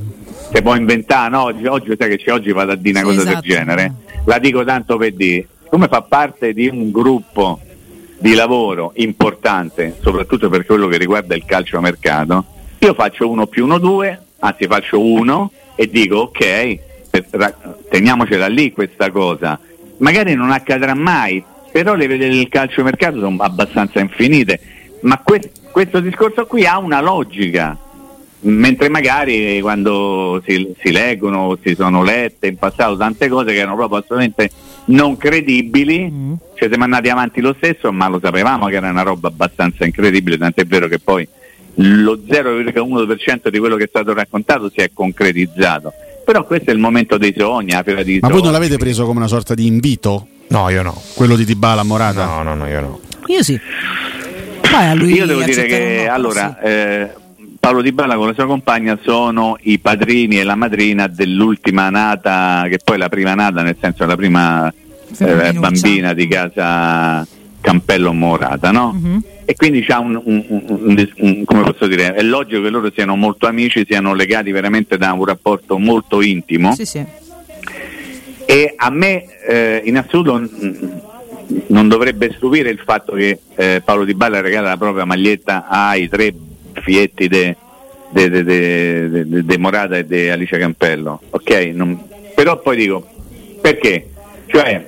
si 0.52 0.62
può 0.62 0.74
inventare, 0.74 1.30
no? 1.30 1.42
Oggi, 1.42 1.66
oggi 1.66 1.94
sai 1.98 2.08
che 2.08 2.16
c'è, 2.16 2.32
oggi 2.32 2.52
vado 2.52 2.72
a 2.72 2.76
dire 2.76 3.00
una 3.00 3.10
sì, 3.10 3.16
cosa 3.16 3.28
esatto. 3.28 3.46
del 3.46 3.56
genere. 3.56 3.92
La 4.24 4.38
dico 4.38 4.64
tanto 4.64 4.96
per 4.96 5.12
dire, 5.12 5.46
come 5.68 5.88
fa 5.88 6.02
parte 6.02 6.54
di 6.54 6.68
un 6.68 6.90
gruppo 6.90 7.60
di 8.18 8.34
lavoro 8.34 8.92
importante, 8.96 9.96
soprattutto 10.00 10.48
per 10.48 10.66
quello 10.66 10.88
che 10.88 10.98
riguarda 10.98 11.34
il 11.34 11.44
calcio 11.44 11.78
a 11.78 11.80
mercato, 11.80 12.44
io 12.78 12.94
faccio 12.94 13.28
uno 13.28 13.46
più 13.46 13.64
uno 13.64 13.78
due, 13.78 14.20
anzi 14.40 14.66
faccio 14.66 15.00
uno 15.00 15.52
e 15.74 15.88
dico 15.88 16.16
ok, 16.16 16.78
teniamocela 17.88 18.48
lì 18.48 18.72
questa 18.72 19.10
cosa, 19.10 19.58
magari 19.98 20.34
non 20.34 20.50
accadrà 20.50 20.94
mai, 20.94 21.42
però 21.70 21.94
le 21.94 22.06
vede 22.06 22.28
del 22.28 22.48
calciomercato 22.48 23.20
sono 23.20 23.36
abbastanza 23.38 24.00
infinite, 24.00 24.60
ma 25.02 25.20
que- 25.24 25.52
questo 25.70 26.00
discorso 26.00 26.46
qui 26.46 26.66
ha 26.66 26.78
una 26.78 27.00
logica, 27.00 27.76
mentre 28.40 28.88
magari 28.88 29.60
quando 29.60 30.42
si, 30.44 30.74
si 30.80 30.90
leggono, 30.90 31.56
si 31.62 31.74
sono 31.74 32.02
lette 32.02 32.48
in 32.48 32.56
passato 32.56 32.96
tante 32.96 33.28
cose 33.28 33.52
che 33.52 33.58
erano 33.58 33.76
proprio 33.76 33.98
assolutamente 33.98 34.50
non 34.88 35.16
credibili, 35.16 36.10
mm. 36.10 36.32
ci 36.54 36.66
siamo 36.68 36.84
andati 36.84 37.08
avanti 37.08 37.40
lo 37.40 37.54
stesso, 37.56 37.92
ma 37.92 38.08
lo 38.08 38.20
sapevamo 38.22 38.66
che 38.66 38.76
era 38.76 38.90
una 38.90 39.02
roba 39.02 39.28
abbastanza 39.28 39.84
incredibile, 39.84 40.38
tant'è 40.38 40.64
vero 40.64 40.88
che 40.88 40.98
poi 40.98 41.26
lo 41.80 42.20
0,1% 42.26 43.48
di 43.48 43.58
quello 43.58 43.76
che 43.76 43.84
è 43.84 43.88
stato 43.88 44.12
raccontato 44.12 44.70
si 44.70 44.80
è 44.80 44.90
concretizzato. 44.92 45.92
Però 46.24 46.44
questo 46.44 46.70
è 46.70 46.72
il 46.74 46.78
momento 46.78 47.16
dei 47.16 47.34
sogni, 47.36 47.72
la 47.72 47.82
fiera 47.82 48.02
di 48.02 48.18
Ma 48.20 48.28
voi 48.28 48.42
non 48.42 48.52
l'avete 48.52 48.76
preso 48.76 49.06
come 49.06 49.18
una 49.18 49.28
sorta 49.28 49.54
di 49.54 49.66
invito? 49.66 50.26
No, 50.48 50.68
io 50.68 50.82
no. 50.82 51.00
Quello 51.14 51.36
di 51.36 51.44
Dybala 51.44 51.82
Morata? 51.82 52.24
No, 52.24 52.42
no, 52.42 52.54
no, 52.54 52.66
io 52.66 52.80
no. 52.80 53.00
Io 53.26 53.42
sì. 53.42 53.58
io 55.04 55.26
devo 55.26 55.42
dire 55.42 55.66
che 55.66 56.08
allora 56.08 56.60
eh, 56.60 57.10
Paolo 57.58 57.82
Di 57.82 57.92
Balla 57.92 58.16
con 58.16 58.26
la 58.26 58.34
sua 58.34 58.46
compagna 58.46 58.98
sono 59.02 59.56
i 59.62 59.78
padrini 59.78 60.38
e 60.38 60.44
la 60.44 60.54
madrina 60.54 61.06
dell'ultima 61.06 61.90
nata, 61.90 62.66
che 62.68 62.78
poi 62.82 62.96
è 62.96 62.98
la 62.98 63.08
prima 63.08 63.34
nata, 63.34 63.62
nel 63.62 63.76
senso 63.80 64.06
la 64.06 64.16
prima 64.16 64.72
eh, 65.18 65.52
bambina 65.52 66.14
di 66.14 66.28
casa 66.28 67.26
Campello 67.60 68.12
Morata, 68.12 68.70
no? 68.70 68.98
Uh-huh. 69.00 69.22
E 69.44 69.54
quindi 69.54 69.82
c'ha 69.82 69.98
un, 69.98 70.20
un, 70.22 70.44
un, 70.48 71.08
un, 71.16 71.44
come 71.44 71.62
posso 71.62 71.86
dire, 71.86 72.14
è 72.14 72.22
logico 72.22 72.62
che 72.62 72.68
loro 72.68 72.90
siano 72.94 73.16
molto 73.16 73.46
amici, 73.46 73.84
siano 73.86 74.14
legati 74.14 74.50
veramente 74.50 74.96
da 74.96 75.12
un 75.12 75.24
rapporto 75.24 75.78
molto 75.78 76.22
intimo. 76.22 76.74
Sì, 76.74 76.84
sì. 76.84 77.04
E 78.44 78.74
a 78.76 78.90
me 78.90 79.24
eh, 79.46 79.82
in 79.84 79.98
assoluto 79.98 80.48
non 81.68 81.88
dovrebbe 81.88 82.32
stupire 82.34 82.70
il 82.70 82.80
fatto 82.84 83.12
che 83.12 83.40
eh, 83.56 83.82
Paolo 83.84 84.04
Di 84.04 84.14
Balla 84.14 84.40
regala 84.40 84.68
la 84.68 84.76
propria 84.76 85.04
maglietta 85.04 85.66
ai 85.66 86.08
tre 86.08 86.32
fietti 86.80 87.28
de, 87.28 87.56
de, 88.10 88.44
de, 88.44 89.44
de 89.44 89.58
Morata 89.58 89.96
e 89.96 90.06
di 90.06 90.28
Alice 90.28 90.56
Campello, 90.58 91.20
ok? 91.30 91.50
Non, 91.72 92.00
però 92.34 92.58
poi 92.60 92.76
dico, 92.76 93.06
perché? 93.60 94.10
Cioè, 94.46 94.86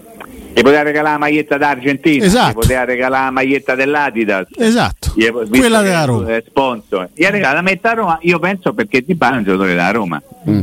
gli 0.53 0.63
poteva 0.63 0.83
regalare 0.83 1.13
la 1.13 1.19
maglietta 1.19 1.57
d'Argentina, 1.57 2.25
esatto. 2.25 2.51
gli 2.51 2.55
poteva 2.55 2.85
regalare 2.85 3.25
la 3.25 3.31
maglietta 3.31 3.75
dell'Adidas, 3.75 4.47
esatto. 4.57 5.13
gli, 5.15 5.29
quella 5.29 5.83
della 5.83 6.05
Roma. 6.05 6.41
Sponsor. 6.47 7.11
Gli 7.15 7.25
ha 7.25 7.31
regalato 7.31 7.57
la 7.57 7.63
maglietta 7.63 7.93
Roma, 7.93 8.19
io 8.23 8.39
penso 8.39 8.73
perché 8.73 9.03
Di 9.03 9.15
Bala 9.15 9.35
è 9.35 9.39
un 9.39 9.45
giocatore 9.45 9.69
della 9.71 9.91
Roma. 9.91 10.23
Mm. 10.49 10.63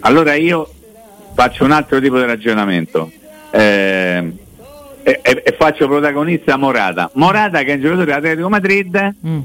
Allora 0.00 0.34
io 0.34 0.68
faccio 1.34 1.64
un 1.64 1.72
altro 1.72 2.00
tipo 2.00 2.18
di 2.18 2.24
ragionamento. 2.24 3.10
Eh, 3.50 4.32
e, 5.02 5.20
e, 5.22 5.54
faccio 5.56 5.86
protagonista 5.86 6.56
Morata. 6.56 7.10
Morata 7.14 7.62
che 7.62 7.72
è 7.72 7.74
un 7.74 7.80
giocatore 7.80 8.04
dell'Atletico 8.04 8.48
Madrid 8.48 9.14
mm 9.26 9.40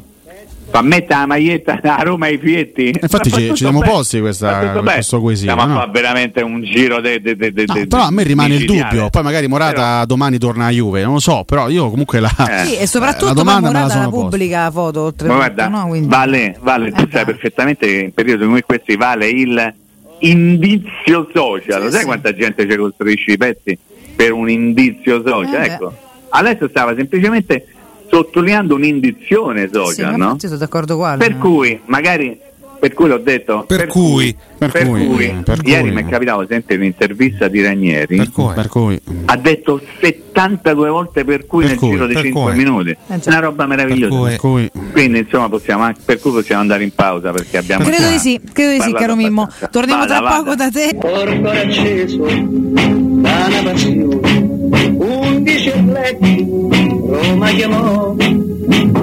fa 0.74 0.82
mettere 0.82 1.20
la 1.20 1.26
maglietta 1.28 1.80
a 1.84 2.02
Roma 2.02 2.26
ai 2.26 2.40
fietti. 2.40 2.92
Infatti 3.00 3.32
ci, 3.32 3.50
ci 3.50 3.56
siamo 3.58 3.82
posti 3.82 4.20
questa, 4.20 4.82
questo 4.82 5.22
quesito. 5.22 5.52
Stiamo 5.52 5.72
no? 5.72 5.78
a 5.78 5.82
fare 5.82 5.92
veramente 5.92 6.42
un 6.42 6.64
giro 6.64 7.00
de, 7.00 7.22
de, 7.22 7.36
de, 7.36 7.54
no, 7.68 7.86
Però 7.88 8.02
a 8.02 8.12
me 8.12 8.24
rimane 8.24 8.56
il 8.56 8.66
dubbio, 8.66 9.10
poi 9.12 9.22
magari 9.22 9.48
Morata 9.48 9.74
però... 9.74 10.06
domani 10.06 10.40
torna 10.40 10.66
a 10.66 10.70
Juve, 10.72 11.04
non 11.04 11.14
lo 11.14 11.20
so, 11.20 11.44
però 11.44 11.70
io 11.70 11.92
comunque 11.92 12.20
la, 12.20 12.34
eh. 12.50 12.66
sì, 12.66 12.78
e 12.78 12.88
soprattutto 12.88 13.26
la 13.26 13.34
domanda 13.34 13.72
Morata 13.72 14.00
la 14.00 14.10
pubblica 14.10 14.72
foto 14.72 15.02
oltre 15.02 15.28
Ma 15.28 15.36
guarda, 15.36 15.68
no? 15.68 15.88
Quindi... 15.88 16.08
Vale, 16.08 16.58
vale 16.60 16.88
eh, 16.88 16.92
tu 16.92 17.08
sai 17.12 17.26
perfettamente 17.26 17.86
che 17.86 18.00
in 18.06 18.14
periodi 18.14 18.44
come 18.44 18.62
questi 18.64 18.96
vale 18.96 19.30
il 19.30 19.74
indizio 20.20 21.30
social, 21.32 21.84
sì, 21.84 21.92
sai 21.92 22.00
sì. 22.00 22.06
quanta 22.06 22.34
gente 22.34 22.68
ci 22.68 22.76
costruisce 22.76 23.32
i 23.32 23.38
pezzi 23.38 23.78
per 24.16 24.32
un 24.32 24.50
indizio 24.50 25.22
social? 25.24 25.62
Eh, 25.62 25.66
ecco, 25.66 25.94
adesso 26.30 26.68
stava 26.68 26.96
semplicemente 26.96 27.68
sottolineando 28.14 28.76
un'indizione 28.76 29.70
social, 29.72 30.14
sì, 30.14 30.20
no? 30.20 30.36
sono 30.40 30.58
d'accordo 30.58 30.98
quale, 30.98 31.18
Per 31.18 31.38
cui 31.40 31.80
magari 31.86 32.40
per 32.84 32.94
cui 32.94 33.08
l'ho 33.08 33.18
detto 33.18 33.64
per, 33.66 33.78
per 33.78 33.88
cui, 33.88 34.36
per, 34.58 34.70
per 34.70 34.86
cui, 34.86 35.06
cui 35.06 35.42
per 35.42 35.60
ieri 35.64 35.90
mi 35.92 36.02
è 36.02 36.06
capitato 36.06 36.46
sentire 36.50 36.80
un'intervista 36.80 37.48
di 37.48 37.62
Ranieri 37.64 38.30
per 38.54 38.68
cui, 38.68 39.02
ha 39.24 39.38
detto 39.38 39.82
72 40.02 40.90
volte 40.90 41.24
per 41.24 41.46
cui 41.46 41.66
nel 41.66 41.78
giro 41.78 42.06
di 42.08 42.14
5 42.14 42.54
minuti. 42.56 42.90
Eh, 42.90 43.22
una 43.26 43.40
roba 43.40 43.66
meravigliosa. 43.68 44.38
Quindi 44.38 45.20
insomma 45.20 45.48
possiamo 45.48 45.84
anche, 45.84 46.02
per 46.04 46.20
cui 46.20 46.32
possiamo 46.32 46.60
andare 46.60 46.84
in 46.84 46.94
pausa 46.94 47.32
perché 47.32 47.58
abbiamo 47.58 47.86
credo 47.86 48.10
di 48.10 48.20
sì 48.20 48.42
credo 48.52 48.74
di 48.74 48.82
sì 48.82 48.92
caro 48.92 49.16
Mimmo. 49.16 49.50
torniamo 49.72 50.02
vada, 50.02 50.18
tra 50.18 50.22
vada. 50.22 50.44
poco 50.44 50.56
da 50.56 50.70
te. 50.70 50.98
Porto 51.00 51.50
acceso 51.50 52.26
da 52.26 53.46
una 53.48 53.62
passione 53.64 54.52
undici 54.98 55.86
letti 55.86 56.93
Roma 57.14 57.50
chiamò 57.52 58.16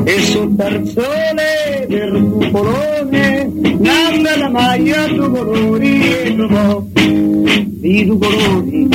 e 0.03 0.21
sul 0.23 0.57
tarzone 0.57 1.87
del 1.87 2.29
cupolone 2.33 3.53
nanda 3.79 4.37
la 4.37 4.49
maglia 4.49 5.07
due 5.07 5.31
colori 5.31 6.13
e 6.13 6.35
trovò. 6.35 6.83
Di 6.93 8.05
due 8.07 8.19
colori 8.19 8.89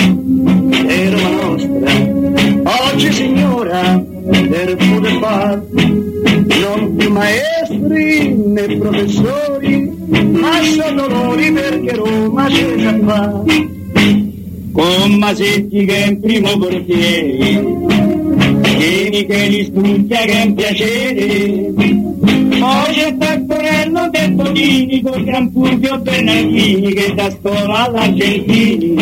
è 0.86 1.10
Roma 1.12 1.30
nostra. 1.30 2.92
Oggi 2.92 3.14
signora 3.14 4.04
per 4.50 4.76
poter 4.76 5.18
far 5.22 5.64
non 5.72 6.96
più 6.98 7.10
maestri 7.10 8.36
né 8.36 8.78
professori 8.78 9.94
ma 10.10 10.62
sono 10.62 11.08
loro 11.08 11.54
perché 11.54 11.96
Roma 11.96 12.48
c'è 12.48 12.76
già 12.76 12.94
qua 12.96 13.44
con 14.74 15.14
Masetti 15.14 15.86
che 15.86 16.04
è 16.04 16.08
in 16.08 16.20
primo 16.20 16.58
portiere 16.58 18.15
Vieni 18.86 19.26
che 19.26 19.48
li 19.48 19.64
studia 19.64 20.20
che 20.20 20.32
è 20.32 20.46
un 20.46 20.54
piacere. 20.54 21.74
Poi 22.60 22.94
c'è 22.94 23.18
Taccorello 23.18 24.10
De 24.12 24.36
Tonini 24.36 25.02
con 25.02 25.24
Gran 25.24 25.52
Fulvio 25.52 25.98
Bernardini 25.98 26.94
che 26.94 27.14
da 27.16 27.32
scuola 27.32 27.86
all'Argentini. 27.86 28.94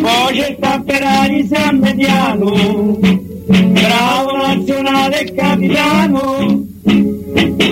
Poi 0.00 0.34
c'è 0.34 0.56
Tapperari 0.58 1.46
San 1.46 1.78
Mediano, 1.78 2.98
bravo 3.46 4.36
nazionale 4.44 5.32
capitano. 5.36 6.66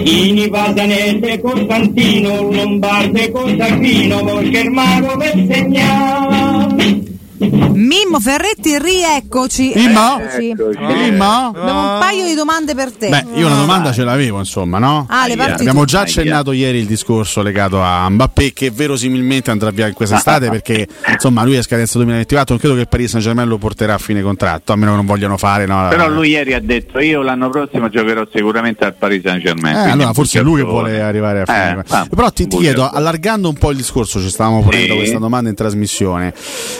Ini 0.04 0.48
Pasanese 0.48 1.40
Costantino, 1.40 2.48
Lombarde 2.52 3.32
Costantino, 3.32 4.48
Germano 4.50 5.16
per 5.16 5.46
segnare. 5.50 7.14
Mimmo 7.38 8.18
Ferretti, 8.20 8.78
rieccoci. 8.78 9.72
Mimmo? 9.74 10.18
Eccoci. 10.20 10.54
Mimmo? 10.78 11.48
Abbiamo 11.54 11.92
un 11.94 11.98
paio 11.98 12.24
di 12.24 12.34
domande 12.34 12.74
per 12.74 12.92
te. 12.92 13.08
Beh, 13.08 13.24
io 13.34 13.46
una 13.46 13.56
domanda 13.56 13.92
ce 13.92 14.04
l'avevo, 14.04 14.38
insomma, 14.38 14.78
no? 14.78 15.06
Ah, 15.08 15.24
Abbiamo 15.24 15.84
già 15.84 16.00
accennato 16.00 16.52
ieri 16.52 16.78
il 16.78 16.86
discorso 16.86 17.42
legato 17.42 17.82
a 17.82 18.08
Mbappé 18.08 18.52
che 18.52 18.70
verosimilmente 18.70 19.50
andrà 19.50 19.70
via 19.70 19.86
in 19.86 19.94
quest'estate 19.94 20.48
perché 20.48 20.86
insomma 21.12 21.44
lui 21.44 21.56
è 21.56 21.62
scadenza 21.62 21.98
2024, 21.98 22.54
non 22.54 22.58
credo 22.58 22.74
che 22.74 22.80
il 22.82 22.88
Paris 22.88 23.10
Saint-Germain 23.10 23.48
lo 23.48 23.58
porterà 23.58 23.94
a 23.94 23.98
fine 23.98 24.22
contratto, 24.22 24.72
a 24.72 24.76
meno 24.76 24.92
che 24.92 24.96
non 24.96 25.06
vogliano 25.06 25.36
fare, 25.36 25.66
no? 25.66 25.86
Però 25.90 26.08
lui 26.08 26.30
ieri 26.30 26.54
ha 26.54 26.60
detto 26.60 26.98
"Io 27.00 27.22
l'anno 27.22 27.50
prossimo 27.50 27.88
giocherò 27.88 28.26
sicuramente 28.32 28.84
al 28.84 28.94
Paris 28.94 29.22
Saint-Germain". 29.22 29.76
Eh, 29.76 29.90
allora 29.90 30.12
forse 30.12 30.38
è 30.38 30.42
lui 30.42 30.60
che 30.60 30.66
vuole 30.66 31.00
arrivare 31.02 31.42
a 31.42 31.44
fine. 31.44 31.80
Eh, 31.80 31.94
ah, 31.94 32.06
Però 32.08 32.30
ti, 32.30 32.46
ti 32.46 32.56
chiedo, 32.56 32.88
allargando 32.88 33.48
un 33.48 33.56
po' 33.56 33.70
il 33.70 33.76
discorso, 33.76 34.20
ci 34.20 34.30
stavamo 34.30 34.62
ponendo 34.62 34.92
sì. 34.92 34.98
questa 34.98 35.18
domanda 35.18 35.50
in 35.50 35.54
trasmissione. 35.54 36.32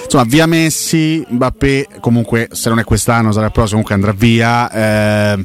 Insomma, 0.04 0.24
via 0.24 0.45
Messi, 0.46 1.24
Mbappé 1.28 1.86
comunque 2.00 2.48
se 2.52 2.68
non 2.68 2.78
è 2.78 2.84
quest'anno 2.84 3.32
sarà 3.32 3.46
il 3.46 3.52
prossimo 3.52 3.82
comunque 3.82 3.94
andrà 3.94 4.12
via 4.12 4.70
eh, 4.70 5.44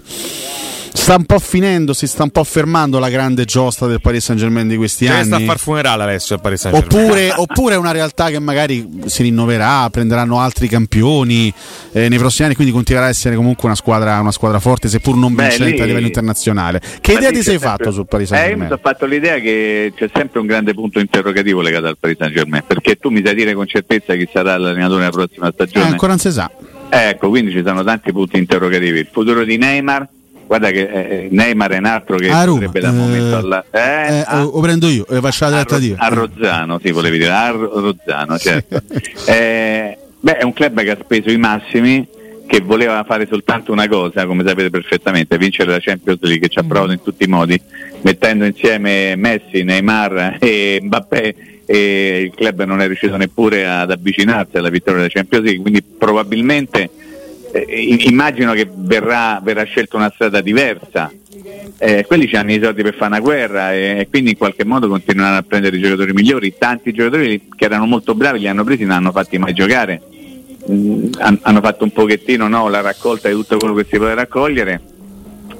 sta 0.93 1.15
un 1.15 1.25
po' 1.25 1.39
finendo, 1.39 1.93
si 1.93 2.07
sta 2.07 2.23
un 2.23 2.29
po' 2.29 2.43
fermando 2.43 2.99
la 2.99 3.09
grande 3.09 3.45
giostra 3.45 3.87
del 3.87 4.01
Paris 4.01 4.25
Saint 4.25 4.39
Germain 4.39 4.67
di 4.67 4.75
questi 4.75 5.05
cioè 5.05 5.15
anni. 5.15 5.25
sta 5.25 5.35
a 5.37 5.39
far 5.39 5.59
funerale 5.59 6.03
adesso 6.03 6.33
il 6.33 6.41
Paris 6.41 6.61
Saint 6.61 6.77
Germain. 6.77 7.05
Oppure, 7.05 7.33
oppure, 7.37 7.73
è 7.75 7.77
una 7.77 7.91
realtà 7.91 8.29
che 8.29 8.39
magari 8.39 9.01
si 9.05 9.23
rinnoverà, 9.23 9.89
prenderanno 9.89 10.39
altri 10.39 10.67
campioni 10.67 11.53
eh, 11.91 12.09
nei 12.09 12.17
prossimi 12.17 12.45
anni, 12.45 12.55
quindi 12.55 12.73
continuerà 12.73 13.07
a 13.07 13.09
essere 13.09 13.35
comunque 13.35 13.65
una 13.65 13.75
squadra, 13.75 14.19
una 14.19 14.31
squadra 14.31 14.59
forte, 14.59 14.89
seppur 14.89 15.15
non 15.15 15.33
vincente 15.35 15.77
Beh, 15.77 15.81
a 15.81 15.85
livello 15.85 16.07
internazionale. 16.07 16.81
Che 16.99 17.13
idea 17.13 17.29
ti 17.29 17.35
sei 17.35 17.59
sempre... 17.59 17.67
fatto 17.67 17.91
sul 17.91 18.07
Paris 18.07 18.27
Saint 18.27 18.43
Germain? 18.43 18.61
Eh, 18.61 18.69
io 18.69 18.75
mi 18.75 18.79
sono 18.81 18.91
fatto 18.91 19.05
l'idea 19.05 19.39
che 19.39 19.93
c'è 19.95 20.09
sempre 20.13 20.39
un 20.39 20.45
grande 20.45 20.73
punto 20.73 20.99
interrogativo 20.99 21.61
legato 21.61 21.87
al 21.87 21.97
Paris 21.97 22.17
Saint 22.17 22.33
Germain, 22.33 22.63
perché 22.65 22.97
tu 22.97 23.09
mi 23.09 23.21
sai 23.23 23.35
dire 23.35 23.53
con 23.53 23.67
certezza 23.67 24.15
chi 24.15 24.27
sarà 24.31 24.57
l'allenatore 24.57 24.99
nella 24.99 25.11
prossima 25.11 25.51
stagione? 25.53 25.85
Eh, 25.85 25.89
ancora 25.89 26.11
non 26.11 26.19
si 26.19 26.31
sa. 26.31 26.49
Ecco, 26.93 27.29
quindi 27.29 27.51
ci 27.51 27.63
sono 27.65 27.85
tanti 27.85 28.11
punti 28.11 28.37
interrogativi. 28.37 28.99
Il 28.99 29.07
futuro 29.09 29.45
di 29.45 29.57
Neymar, 29.57 30.05
guarda 30.51 30.69
che 30.69 30.81
eh, 30.81 30.99
eh 30.99 31.27
Neymar 31.31 31.71
è 31.71 31.77
un 31.77 31.85
altro 31.85 32.17
che 32.17 32.29
a 32.29 32.43
potrebbe 32.43 32.81
dal 32.81 32.93
momento 32.93 33.37
alla... 33.37 33.63
Eh, 33.71 33.79
eh, 33.79 34.23
a, 34.25 34.41
lo 34.41 34.59
prendo 34.59 34.89
io, 34.89 35.07
e 35.07 35.21
faccio 35.21 35.45
la 35.45 35.51
trattativa. 35.51 35.95
A, 35.97 36.09
Rozzano, 36.09 36.77
sì, 36.83 36.91
volevi 36.91 37.19
dire, 37.19 37.31
a 37.31 37.51
Rozzano, 37.51 38.37
certo. 38.37 38.81
eh, 39.31 39.97
beh, 40.19 40.37
è 40.37 40.43
un 40.43 40.51
club 40.51 40.81
che 40.81 40.91
ha 40.91 40.97
speso 41.01 41.31
i 41.31 41.37
massimi, 41.37 42.05
che 42.45 42.59
voleva 42.59 43.01
fare 43.05 43.27
soltanto 43.27 43.71
una 43.71 43.87
cosa, 43.87 44.25
come 44.25 44.43
sapete 44.45 44.69
perfettamente, 44.69 45.37
vincere 45.37 45.71
la 45.71 45.79
Champions 45.79 46.19
League, 46.19 46.41
che 46.41 46.49
ci 46.49 46.59
ha 46.59 46.63
provato 46.63 46.91
in 46.91 47.01
tutti 47.01 47.23
i 47.23 47.27
modi, 47.27 47.61
mettendo 48.01 48.43
insieme 48.43 49.15
Messi, 49.15 49.63
Neymar 49.63 50.35
e 50.41 50.79
Mbappé 50.81 51.35
e 51.65 52.23
il 52.23 52.35
club 52.35 52.65
non 52.65 52.81
è 52.81 52.87
riuscito 52.87 53.15
neppure 53.15 53.65
ad 53.65 53.89
avvicinarsi 53.89 54.57
alla 54.57 54.67
vittoria 54.67 54.99
della 54.99 55.13
Champions 55.13 55.45
League, 55.45 55.61
quindi 55.61 55.81
probabilmente 55.81 56.89
eh, 57.51 57.97
immagino 58.07 58.53
che 58.53 58.67
verrà, 58.73 59.39
verrà, 59.43 59.63
scelta 59.63 59.97
una 59.97 60.11
strada 60.13 60.41
diversa. 60.41 61.11
Eh, 61.77 62.05
quelli 62.05 62.29
hanno 62.35 62.51
i 62.51 62.61
soldi 62.61 62.83
per 62.83 62.93
fare 62.93 63.07
una 63.07 63.19
guerra 63.19 63.73
e, 63.73 63.99
e, 63.99 64.07
quindi 64.09 64.31
in 64.31 64.37
qualche 64.37 64.63
modo 64.63 64.87
continueranno 64.87 65.37
a 65.37 65.43
prendere 65.43 65.77
i 65.77 65.81
giocatori 65.81 66.13
migliori. 66.13 66.55
Tanti 66.57 66.93
giocatori 66.93 67.47
che 67.55 67.65
erano 67.65 67.85
molto 67.85 68.15
bravi 68.15 68.39
li 68.39 68.47
hanno 68.47 68.63
presi, 68.63 68.83
non 68.83 68.97
hanno 68.97 69.11
fatti 69.11 69.37
mai 69.37 69.53
giocare. 69.53 70.01
Mm, 70.69 71.11
hanno 71.41 71.61
fatto 71.61 71.83
un 71.83 71.91
pochettino 71.91 72.47
no, 72.47 72.69
la 72.69 72.81
raccolta 72.81 73.27
di 73.27 73.33
tutto 73.33 73.57
quello 73.57 73.73
che 73.73 73.83
si 73.83 73.97
poteva 73.97 74.13
raccogliere, 74.13 74.81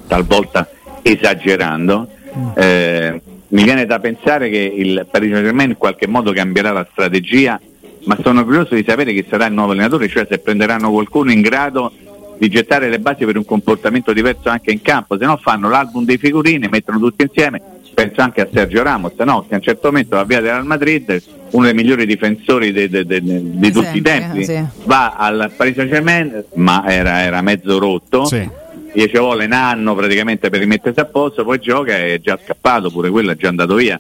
talvolta 0.08 0.70
esagerando. 1.02 2.08
Eh, 2.56 3.22
mi 3.50 3.64
viene 3.64 3.86
da 3.86 4.00
pensare 4.00 4.50
che 4.50 4.58
il 4.58 5.08
Paris 5.10 5.32
Saint 5.32 5.44
Germain 5.44 5.70
in 5.72 5.78
qualche 5.78 6.08
modo 6.08 6.32
cambierà 6.32 6.72
la 6.72 6.88
strategia, 6.90 7.60
ma 8.06 8.18
sono 8.22 8.44
curioso 8.44 8.76
di 8.76 8.84
sapere 8.88 9.14
chi 9.14 9.26
sarà 9.28 9.46
il 9.46 9.54
nuovo 9.54 9.72
allenatore, 9.72 10.08
cioè 10.08 10.26
se 10.30 10.40
prenderanno 10.40 10.92
qualcuno 10.92 11.32
in 11.32 11.42
grado 11.42 11.92
di 12.38 12.50
gettare 12.50 12.90
le 12.90 13.00
basi 13.00 13.26
per 13.26 13.38
un 13.38 13.46
comportamento 13.46 14.14
diverso 14.14 14.50
anche 14.50 14.72
in 14.72 14.82
campo, 14.82 15.18
se 15.18 15.26
no 15.26 15.38
fanno 15.38 15.70
l'album 15.70 16.06
dei 16.06 16.18
figurini, 16.18 16.68
mettono 16.70 16.98
tutti 16.98 17.22
insieme, 17.22 17.62
penso 17.94 18.22
anche 18.22 18.42
a 18.42 18.48
Sergio 18.52 18.82
Ramos, 18.82 19.14
no? 19.20 19.46
che 19.48 19.54
a 19.54 19.58
un 19.58 19.64
certo 19.64 19.90
momento 19.90 20.16
va 20.16 20.24
via 20.24 20.42
del 20.42 20.64
Madrid, 20.64 21.22
uno 21.52 21.66
dei 21.66 21.74
migliori 21.76 22.06
difensori 22.06 22.72
de, 22.72 22.90
de, 22.90 23.06
de, 23.06 23.22
di 23.22 23.72
tutti 23.72 23.98
i 23.98 24.02
tempi, 24.02 24.46
sì. 24.46 24.60
va 24.86 25.16
al 25.16 25.52
Paris 25.56 25.76
Saint 25.76 25.92
Germain, 25.92 26.44
ma 26.56 26.84
era, 26.88 27.22
era 27.22 27.42
mezzo 27.42 27.78
rotto. 27.78 28.26
Sì 28.26 28.60
gli 28.94 29.08
ci 29.08 29.18
vuole 29.18 29.46
un 29.46 29.54
anno 29.54 29.96
praticamente 29.96 30.50
per 30.50 30.60
rimettersi 30.60 31.00
a 31.00 31.06
posto, 31.06 31.44
poi 31.44 31.60
gioca 31.60 31.96
e 31.96 32.16
è 32.16 32.20
già 32.20 32.38
scappato, 32.44 32.92
pure 32.92 33.10
quello 33.10 33.32
è 33.32 33.36
già 33.36 33.48
andato 33.48 33.76
via. 33.76 34.00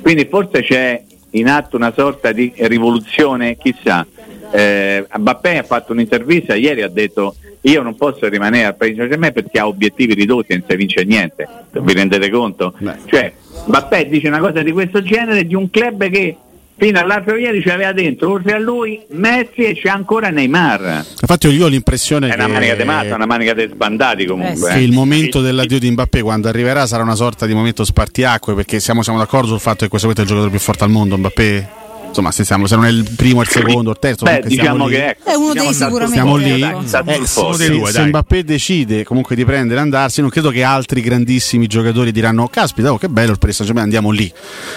Quindi 0.00 0.26
forse 0.30 0.62
c'è 0.62 1.02
in 1.30 1.48
atto 1.48 1.76
una 1.76 1.92
sorta 1.94 2.32
di 2.32 2.52
rivoluzione, 2.56 3.56
chissà. 3.56 4.06
Eh, 4.50 5.06
Mbappé 5.14 5.58
ha 5.58 5.62
fatto 5.62 5.92
un'intervista 5.92 6.54
ieri 6.54 6.80
ha 6.80 6.88
detto 6.88 7.34
io 7.62 7.82
non 7.82 7.96
posso 7.96 8.28
rimanere 8.28 8.64
al 8.64 8.76
Paris 8.76 8.94
Saint 8.96 9.10
Germain 9.10 9.32
perché 9.32 9.58
ha 9.58 9.66
obiettivi 9.66 10.14
ridotti 10.14 10.52
e 10.52 10.56
non 10.56 10.64
si 10.66 10.76
vince 10.76 11.04
niente, 11.04 11.46
vi 11.70 11.92
rendete 11.92 12.30
conto? 12.30 12.72
Beh. 12.78 12.96
Cioè 13.04 13.32
Mbappé 13.66 14.08
dice 14.08 14.28
una 14.28 14.38
cosa 14.38 14.62
di 14.62 14.72
questo 14.72 15.02
genere 15.02 15.44
di 15.44 15.54
un 15.54 15.68
club 15.68 16.08
che 16.08 16.36
fino 16.78 16.98
all'altro 17.00 17.36
ieri 17.36 17.60
ci 17.60 17.68
aveva 17.68 17.92
dentro 17.92 18.30
oltre 18.30 18.52
a 18.54 18.58
lui 18.58 19.00
Messi 19.10 19.64
e 19.64 19.74
c'è 19.74 19.88
ancora 19.88 20.30
Neymar. 20.30 21.04
Infatti 21.20 21.48
io 21.48 21.64
ho 21.64 21.68
l'impressione 21.68 22.28
è 22.28 22.30
che 22.30 22.36
una 22.36 22.48
manica 22.48 22.74
di 22.74 22.84
massa 22.84 23.14
una 23.16 23.26
manica 23.26 23.52
di 23.52 23.68
sbandati 23.70 24.24
comunque 24.24 24.70
eh, 24.70 24.74
che 24.74 24.80
il 24.80 24.92
momento 24.92 25.40
dell'addio 25.40 25.78
di 25.78 25.90
Mbappé 25.90 26.22
quando 26.22 26.48
arriverà 26.48 26.86
sarà 26.86 27.02
una 27.02 27.16
sorta 27.16 27.46
di 27.46 27.54
momento 27.54 27.84
spartiacque 27.84 28.54
perché 28.54 28.78
siamo, 28.80 29.02
siamo 29.02 29.18
d'accordo 29.18 29.48
sul 29.48 29.60
fatto 29.60 29.84
che 29.84 29.88
questo 29.88 30.08
è 30.08 30.10
il 30.10 30.26
giocatore 30.26 30.50
più 30.50 30.60
forte 30.60 30.84
al 30.84 30.90
mondo 30.90 31.18
Mbappé 31.18 31.68
insomma 32.08 32.30
se, 32.30 32.44
siamo, 32.44 32.66
se 32.66 32.74
non 32.74 32.86
è 32.86 32.90
il 32.90 33.08
primo, 33.16 33.40
il 33.40 33.48
secondo, 33.48 33.90
il 33.90 33.98
terzo, 33.98 34.24
Beh, 34.24 34.42
diciamo 34.46 34.86
che 34.86 35.16
è 35.22 35.34
uno 35.34 35.52
dei 35.52 35.72
sicuramente. 35.72 36.14
Siamo 36.14 36.36
lì. 36.36 36.60
Eh, 36.60 37.26
se, 37.26 37.86
se 37.86 38.04
Mbappé 38.04 38.44
decide 38.44 39.04
comunque 39.04 39.36
di 39.36 39.44
prendere 39.44 39.78
e 39.78 39.82
andarsi, 39.82 40.20
non 40.20 40.30
credo 40.30 40.50
che 40.50 40.62
altri 40.62 41.00
grandissimi 41.00 41.66
giocatori 41.66 42.12
diranno: 42.12 42.48
Caspita, 42.48 42.92
oh, 42.92 42.98
che 42.98 43.08
bello 43.08 43.32
il 43.32 43.38
Paris 43.38 43.60
andiamo 43.60 44.10
lì. 44.10 44.30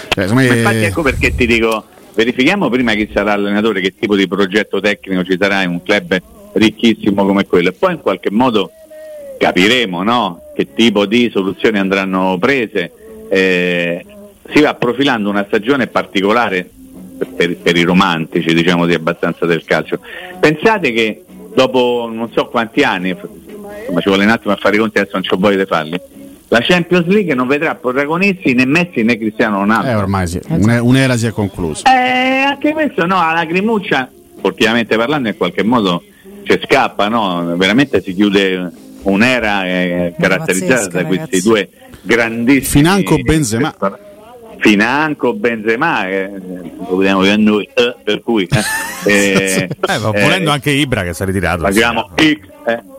Cioè, 0.08 0.32
me... 0.32 0.46
Infatti, 0.46 0.76
ecco 0.76 1.02
perché 1.02 1.34
ti 1.34 1.46
dico 1.46 1.84
verifichiamo 2.14 2.68
prima 2.68 2.92
chi 2.92 3.08
sarà 3.12 3.36
l'allenatore, 3.36 3.80
che 3.80 3.94
tipo 3.98 4.16
di 4.16 4.28
progetto 4.28 4.80
tecnico 4.80 5.24
ci 5.24 5.36
sarà 5.38 5.62
in 5.62 5.70
un 5.70 5.82
club 5.82 6.20
ricchissimo 6.52 7.24
come 7.24 7.46
quello 7.46 7.70
e 7.70 7.72
poi 7.72 7.92
in 7.94 8.00
qualche 8.00 8.30
modo 8.30 8.70
capiremo 9.38 10.02
no? 10.02 10.42
che 10.54 10.74
tipo 10.74 11.06
di 11.06 11.30
soluzioni 11.32 11.78
andranno 11.78 12.36
prese. 12.38 12.92
Eh, 13.28 14.04
si 14.52 14.60
va 14.60 14.74
profilando 14.74 15.30
una 15.30 15.44
stagione 15.46 15.86
particolare 15.86 16.68
per, 17.26 17.56
per, 17.56 17.76
i 17.76 17.82
romantici, 17.82 18.54
diciamo 18.54 18.86
di 18.86 18.94
abbastanza 18.94 19.46
del 19.46 19.64
calcio. 19.64 19.98
Pensate 20.38 20.92
che 20.92 21.24
dopo 21.54 22.10
non 22.12 22.30
so 22.32 22.46
quanti 22.46 22.82
anni, 22.82 23.10
insomma 23.10 24.00
ci 24.00 24.08
vuole 24.08 24.24
un 24.24 24.30
attimo 24.30 24.52
a 24.52 24.56
fare 24.56 24.76
i 24.76 24.78
conti, 24.78 24.98
adesso 24.98 25.16
non 25.16 25.26
c'ho 25.26 25.36
voglia 25.36 25.58
di 25.58 25.66
farli, 25.66 26.00
la 26.48 26.60
Champions 26.60 27.06
League 27.06 27.34
non 27.34 27.46
vedrà 27.46 27.74
protagonisti 27.74 28.52
né 28.52 28.66
Messi 28.66 29.02
né 29.02 29.16
Cristiano 29.16 29.60
Ronaldo. 29.60 29.88
Eh, 29.88 29.94
ormai 29.94 30.26
sì, 30.26 30.38
un'era 30.48 31.16
si 31.16 31.26
è 31.26 31.30
conclusa. 31.30 31.82
Eh, 31.84 32.42
anche 32.42 32.72
questo 32.72 33.06
no, 33.06 33.16
la 33.16 33.32
lacrimuccia, 33.32 34.10
sportivamente 34.36 34.96
parlando, 34.96 35.28
in 35.28 35.36
qualche 35.38 35.62
modo 35.62 36.02
ci 36.42 36.60
scappa, 36.62 37.08
no? 37.08 37.56
Veramente 37.56 38.02
si 38.02 38.14
chiude 38.14 38.70
un'era 39.04 39.66
eh, 39.66 40.14
caratterizzata 40.18 40.88
da 40.88 41.04
questi 41.04 41.24
ragazzi. 41.24 41.42
due 41.42 41.68
grandissimi. 42.02 42.82
Financo 42.82 43.16
Benzema. 43.16 43.74
Financo 44.62 45.34
Benzema, 45.34 46.08
eh, 46.08 46.30
lo 46.88 46.96
vediamo 46.96 47.22
che 47.22 47.36
noi, 47.36 47.68
eh, 47.74 47.96
per 48.02 48.22
cui. 48.22 48.48
Eh, 49.04 49.68
eh, 49.68 49.98
volendo 49.98 50.52
anche 50.52 50.70
Ibra 50.70 51.02
che 51.02 51.12
si 51.14 51.22
è 51.24 51.26
ritirato. 51.26 51.62
Parliamo 51.62 52.10
X, 52.14 52.38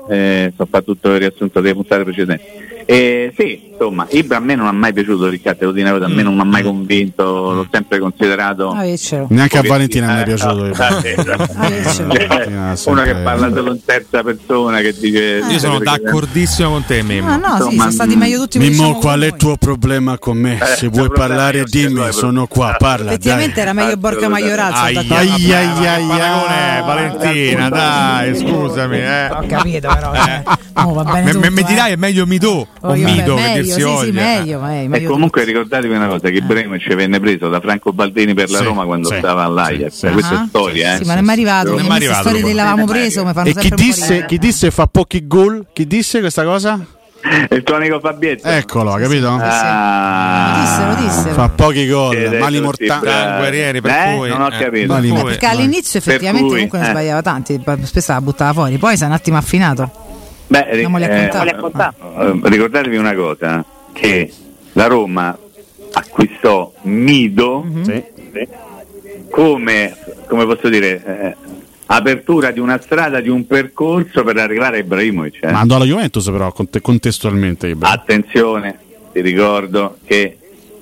eh, 0.09 0.43
eh, 0.43 0.53
so 0.55 0.67
fa 0.69 0.81
tutto 0.81 1.11
il 1.13 1.19
riassunto 1.19 1.61
delle 1.61 1.73
puntate 1.73 2.03
precedenti. 2.03 2.71
Eh, 2.85 3.33
sì, 3.37 3.69
insomma, 3.71 4.05
Ibra 4.09 4.37
a 4.37 4.39
me 4.39 4.55
non 4.55 4.67
ha 4.67 4.71
mai 4.71 4.91
piaciuto 4.93 5.29
Riccardo 5.29 5.65
Rodinero, 5.65 6.03
a 6.03 6.07
me 6.07 6.21
non 6.21 6.35
mi 6.35 6.41
ha 6.41 6.43
mai 6.43 6.61
mm. 6.61 6.65
convinto, 6.65 7.23
l'ho 7.23 7.67
sempre 7.71 7.99
considerato. 7.99 8.71
Ah, 8.71 8.83
Neanche 9.29 9.57
a 9.57 9.61
Valentina 9.63 10.13
mi 10.13 10.21
è 10.21 10.23
piaciuto. 10.23 10.65
Eh, 10.65 10.73
ah, 12.53 12.77
uno 12.85 13.01
che 13.03 13.15
parla 13.15 13.53
solo 13.53 13.71
in 13.71 13.85
terza 13.85 14.21
persona 14.23 14.81
che 14.81 14.93
dice. 14.97 15.43
Io 15.49 15.59
sono 15.59 15.79
d'accordissimo 15.79 16.69
con 16.71 16.85
te, 16.85 17.03
Mimmo. 17.03 17.29
Ah, 17.29 17.37
no, 17.37 17.69
sì, 17.69 17.77
sono 17.77 17.91
stati 17.91 18.15
meglio 18.15 18.41
tutti 18.41 18.57
Mimmo, 18.57 18.71
diciamo 18.71 18.99
qual 18.99 19.21
è 19.21 19.27
il 19.27 19.35
tuo 19.35 19.55
problema 19.55 20.17
con 20.17 20.37
me? 20.37 20.59
Eh, 20.61 20.65
Se 20.75 20.87
vuoi 20.87 21.09
parlare, 21.09 21.63
dimmi, 21.63 22.11
sono 22.11 22.47
qua, 22.47 22.75
parla. 22.77 23.11
Effettivamente 23.11 23.61
era 23.61 23.71
meglio 23.73 23.95
Borca 23.97 24.27
Maiorazzo. 24.27 24.83
Ai 24.83 24.97
ai 24.97 25.87
ai 25.87 26.81
Valentina, 26.85 27.69
dai, 27.69 28.35
scusami. 28.35 29.01
Ho 29.31 29.45
capito, 29.47 29.87
però. 29.93 31.49
Mi 31.51 31.63
dirai 31.63 31.93
è 31.93 31.95
meglio 31.95 32.25
Midò 32.25 32.65
o 32.82 32.93
Mido 32.93 33.36
che 33.36 33.62
dirsi 33.62 33.82
sì, 33.82 33.97
sì, 34.06 34.12
meglio, 34.12 34.60
meglio, 34.60 34.95
e 34.95 35.03
comunque 35.03 35.43
ricordatevi 35.43 35.93
una 35.93 36.08
cosa 36.08 36.29
che 36.29 36.41
Bremovic 36.41 36.93
venne 36.95 37.19
preso 37.19 37.47
da 37.49 37.60
Franco 37.60 37.93
Baldini 37.93 38.34
per 38.34 38.49
la 38.49 38.58
sì, 38.58 38.63
Roma 38.63 38.86
quando 38.86 39.10
sì, 39.10 39.17
stava 39.17 39.43
all'Ajax 39.43 39.91
sì, 39.91 40.08
questa 40.10 40.34
uh-huh. 40.34 40.43
è 40.43 40.47
storia 40.47 40.93
eh? 40.93 40.97
sì, 40.97 41.03
ma 41.06 41.13
non 41.13 41.23
è 41.23 41.25
mai 41.25 41.36
arrivato 41.36 41.69
non 41.69 41.79
è 41.79 41.88
mai 41.88 41.97
arrivato 41.97 42.27
storie 42.27 42.43
dell'avevamo 42.43 42.86
preso 42.86 43.43
e 43.43 43.53
chi 43.53 43.69
disse, 43.69 44.25
chi 44.25 44.38
disse 44.38 44.71
fa 44.71 44.88
pochi 44.88 45.27
gol? 45.27 45.67
Chi 45.73 45.88
disse 45.88 46.19
questa 46.19 46.43
cosa? 46.43 46.86
Il 47.49 47.63
tuo 47.63 47.75
amico 47.75 47.99
Fabietto. 47.99 48.47
Eccolo 48.47 48.93
ha 48.93 48.99
capito? 48.99 49.29
Ah, 49.39 50.53
lo 50.55 50.62
disse 50.62 50.86
lo 50.86 51.07
disse 51.07 51.29
fa 51.31 51.49
pochi 51.49 51.88
gol 51.88 52.38
mali 52.39 52.59
mortali 52.59 52.99
guerrieri 53.38 53.81
per 53.81 53.91
eh, 53.91 54.15
cui 54.17 54.29
non 54.29 54.41
ho 54.41 54.49
capito. 54.49 54.97
eh, 54.97 55.23
perché 55.23 55.45
all'inizio 55.45 55.99
effettivamente 55.99 56.49
comunque 56.49 56.79
ne 56.79 56.86
sbagliava 56.86 57.21
tanti 57.21 57.62
spesso 57.83 58.12
la 58.12 58.21
buttava 58.21 58.53
fuori 58.53 58.77
poi 58.77 58.97
si 58.97 59.03
è 59.03 59.05
un 59.05 59.13
attimo 59.13 59.38
affinato. 59.38 59.89
Beh, 60.47 60.67
eh, 60.69 60.81
eh, 60.81 62.39
ricordatevi 62.43 62.97
una 62.97 63.15
cosa, 63.15 63.65
che 63.91 64.31
la 64.73 64.86
Roma 64.86 65.36
acquistò 65.93 66.71
Mido 66.83 67.63
mm-hmm. 67.63 67.83
sì, 67.83 68.03
come, 69.29 69.95
come, 70.27 70.45
posso 70.45 70.69
dire, 70.69 71.03
eh, 71.03 71.36
apertura 71.95 72.51
di 72.51 72.60
una 72.60 72.79
strada, 72.82 73.19
di 73.19 73.29
un 73.29 73.45
percorso 73.45 74.23
per 74.23 74.38
arrivare 74.38 74.77
a 74.77 74.79
Ibrahimovic. 74.79 75.43
Eh. 75.43 75.51
Ma 75.51 75.60
andò 75.60 75.75
alla 75.75 75.86
Juventus 75.86 76.25
però, 76.29 76.51
contestualmente. 76.51 77.67
Ibrahimovic. 77.67 77.99
Attenzione, 78.01 78.77
ti 79.12 79.21
ricordo 79.21 79.97
che 80.06 80.38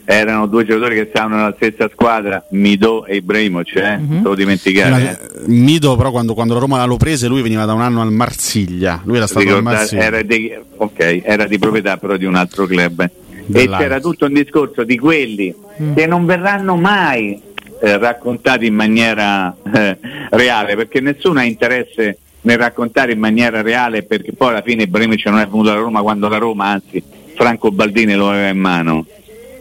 erano 0.06 0.48
due 0.48 0.66
giocatori 0.66 0.96
che 0.96 1.08
stavano 1.10 1.36
nella 1.36 1.54
stessa 1.56 1.90
squadra, 1.92 2.44
Mido 2.52 3.06
e 3.06 3.18
Ibrahimovic, 3.18 3.76
eh? 3.76 3.98
mm-hmm. 3.98 4.24
lo 4.24 4.36
dimenticare. 4.36 5.20
Eh. 5.22 5.42
Mido 5.48 5.96
però 5.96 6.12
quando, 6.12 6.34
quando, 6.34 6.54
la 6.54 6.60
Roma 6.60 6.86
l'ha 6.86 6.98
prese 6.98 7.28
lui 7.28 7.42
veniva 7.42 7.66
da 7.66 7.74
un 7.74 7.82
anno 7.82 8.02
al 8.02 8.12
Marsiglia, 8.12 9.02
lui 9.06 9.18
era 9.18 9.28
stato 9.28 9.46
Ricordate, 9.46 9.70
al 9.70 9.76
Marsiglia. 9.76 10.04
Era 10.04 10.22
di, 10.22 10.54
ok, 10.78 11.22
era 11.24 11.46
di 11.46 11.60
proprietà 11.60 11.98
però 11.98 12.18
di 12.18 12.26
un 12.26 12.36
altro 12.36 12.66
club. 12.66 13.10
E 13.54 13.68
c'era 13.68 14.00
tutto 14.00 14.26
un 14.26 14.34
discorso 14.34 14.84
di 14.84 14.98
quelli 14.98 15.54
mm. 15.82 15.94
che 15.96 16.06
non 16.06 16.26
verranno 16.26 16.78
mai 16.78 17.42
eh, 17.82 17.98
raccontati 17.98 18.66
in 18.66 18.76
maniera 18.76 19.54
eh, 19.74 19.98
reale, 20.30 20.76
perché 20.76 21.02
nessuno 21.02 21.40
ha 21.40 21.44
interesse 21.44 22.18
nel 22.42 22.58
raccontare 22.58 23.12
in 23.12 23.20
maniera 23.20 23.62
reale, 23.62 24.04
perché 24.04 24.34
poi 24.34 24.50
alla 24.50 24.62
fine 24.62 24.84
Ibrahimovic 24.84 25.26
non 25.26 25.40
è 25.40 25.46
venuto 25.46 25.72
alla 25.72 25.82
Roma 25.82 26.02
quando 26.02 26.30
la 26.30 26.38
Roma, 26.38 26.66
anzi 26.68 27.04
Franco 27.36 27.72
Baldini 27.72 28.16
lo 28.16 28.30
aveva 28.30 28.48
in 28.48 28.60
mano 28.60 29.06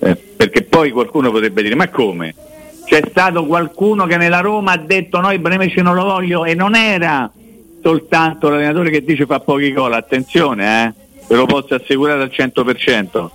eh, 0.00 0.16
perché 0.16 0.62
poi 0.62 0.90
qualcuno 0.90 1.30
potrebbe 1.30 1.62
dire 1.62 1.74
ma 1.74 1.88
come? 1.88 2.34
C'è 2.84 3.02
stato 3.08 3.44
qualcuno 3.46 4.06
che 4.06 4.16
nella 4.16 4.40
Roma 4.40 4.72
ha 4.72 4.78
detto 4.78 5.20
no 5.20 5.30
Ibrahimovic 5.30 5.76
non 5.76 5.94
lo 5.94 6.04
voglio 6.04 6.44
e 6.44 6.54
non 6.54 6.74
era 6.74 7.30
soltanto 7.82 8.48
l'allenatore 8.48 8.90
che 8.90 9.04
dice 9.04 9.26
fa 9.26 9.40
pochi 9.40 9.72
gol, 9.72 9.92
attenzione 9.92 10.86
eh, 10.86 11.22
ve 11.28 11.36
lo 11.36 11.46
posso 11.46 11.74
assicurare 11.74 12.22
al 12.22 12.30
100%. 12.32 13.28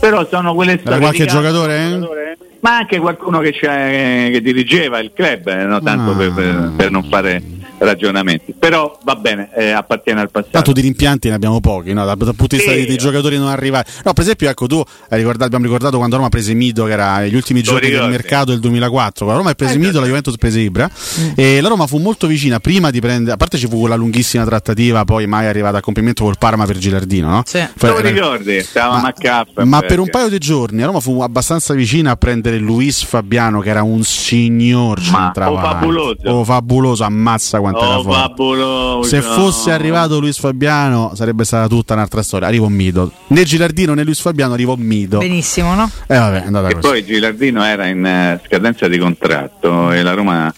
Però 0.00 0.26
sono 0.26 0.54
quelle 0.54 0.78
storie. 0.78 0.96
Era 0.96 0.98
qualche 0.98 1.26
giocatore? 1.26 1.76
Eh? 1.76 2.29
Ma 2.60 2.76
anche 2.76 2.98
qualcuno 2.98 3.40
che, 3.40 3.52
che 3.52 4.40
dirigeva 4.42 4.98
il 4.98 5.12
club, 5.14 5.48
eh, 5.48 5.64
no? 5.64 5.80
tanto 5.80 6.10
ah. 6.10 6.16
per, 6.16 6.32
per, 6.32 6.72
per, 6.76 6.90
non 6.90 7.04
fare 7.04 7.42
ragionamenti. 7.80 8.54
Però 8.56 8.98
va 9.04 9.16
bene, 9.16 9.50
eh, 9.54 9.70
appartiene 9.70 10.20
al 10.20 10.30
passato. 10.30 10.52
Tanto 10.52 10.72
di 10.72 10.80
rimpianti 10.82 11.28
ne 11.28 11.34
abbiamo 11.34 11.60
pochi, 11.60 11.92
no? 11.92 12.04
dal, 12.04 12.16
dal 12.16 12.34
punto 12.34 12.56
di 12.56 12.56
vista 12.56 12.72
dei, 12.72 12.86
dei, 12.86 12.96
giocatori 12.96 13.38
non 13.38 13.48
arrivati. 13.48 13.90
No, 14.04 14.12
per 14.12 14.22
esempio, 14.22 14.48
ecco, 14.48 14.66
tu 14.66 14.82
hai 15.08 15.18
ricordato, 15.18 15.44
abbiamo 15.44 15.64
ricordato 15.64 15.96
quando 15.96 16.16
Roma 16.16 16.28
prese 16.28 16.54
Mido, 16.54 16.84
che 16.84 16.92
era 16.92 17.24
gli 17.26 17.34
ultimi 17.34 17.64
Lo 17.64 17.72
giorni 17.72 17.90
del 17.90 18.08
mercato 18.08 18.50
del 18.50 18.60
2004. 18.60 19.24
Quando 19.24 19.42
Roma 19.42 19.54
prese 19.54 19.74
eh, 19.74 19.78
Mido, 19.78 20.00
la 20.00 20.06
Juventus 20.06 20.36
prese 20.36 20.60
Ibra. 20.60 20.88
Mm. 21.20 21.30
E 21.36 21.60
la 21.60 21.68
Roma 21.68 21.86
fu 21.86 21.98
molto 21.98 22.26
vicina 22.26 22.60
prima 22.60 22.90
di 22.90 23.00
prendere. 23.00 23.34
A 23.34 23.36
parte 23.36 23.58
ci 23.58 23.66
fu 23.66 23.78
quella 23.80 23.96
lunghissima 23.96 24.44
trattativa, 24.44 25.04
poi 25.04 25.26
mai 25.26 25.46
arrivata 25.46 25.78
a 25.78 25.80
compimento 25.80 26.24
col 26.24 26.36
Parma 26.38 26.66
per 26.66 26.78
Gilardino, 26.78 27.28
no? 27.28 27.42
Sì. 27.46 27.66
Poi, 27.78 27.90
Lo 27.90 28.00
ricordi? 28.00 28.60
Stavamo 28.62 29.06
a 29.06 29.12
caffè. 29.12 29.64
Ma 29.64 29.80
per 29.80 29.98
un 29.98 30.08
paio 30.10 30.28
di 30.28 30.38
giorni 30.38 30.82
a 30.82 30.86
Roma 30.86 31.00
fu 31.00 31.20
abbastanza 31.20 31.74
vicina 31.74 32.12
a 32.12 32.16
prendere 32.16 32.58
Luis 32.58 33.02
Fabiano, 33.02 33.60
che 33.60 33.70
era 33.70 33.82
un 33.82 34.02
signor 34.02 35.00
centravanti. 35.00 35.66
Oh, 35.66 35.70
fabuloso. 35.70 36.28
Oh, 36.28 36.44
fabuloso, 36.44 37.04
ammazza 37.04 37.58
quanto 37.70 37.78
oh, 37.78 37.92
era 37.92 38.02
forte. 38.02 38.20
Fabuloso. 38.20 39.08
Se 39.08 39.20
fosse 39.20 39.70
arrivato 39.70 40.18
Luis 40.18 40.38
Fabiano 40.38 41.12
sarebbe 41.14 41.44
stata 41.44 41.68
tutta 41.68 41.94
un'altra 41.94 42.22
storia. 42.22 42.48
Arrivo 42.48 42.68
Mido. 42.68 43.12
Né 43.28 43.44
Gilardino 43.44 43.94
né 43.94 44.04
Luis 44.04 44.20
Fabiano 44.20 44.54
arrivo 44.54 44.76
Mido. 44.76 45.18
Benissimo, 45.18 45.74
no? 45.74 45.90
Eh, 46.06 46.16
vabbè, 46.16 46.46
e 46.46 46.74
così. 46.74 46.74
poi 46.76 47.04
Gilardino 47.04 47.64
era 47.64 47.86
in 47.86 48.38
uh, 48.40 48.46
scadenza 48.46 48.88
di 48.88 48.98
contratto 48.98 49.92
e 49.92 50.02
la 50.02 50.14
Roma 50.14 50.52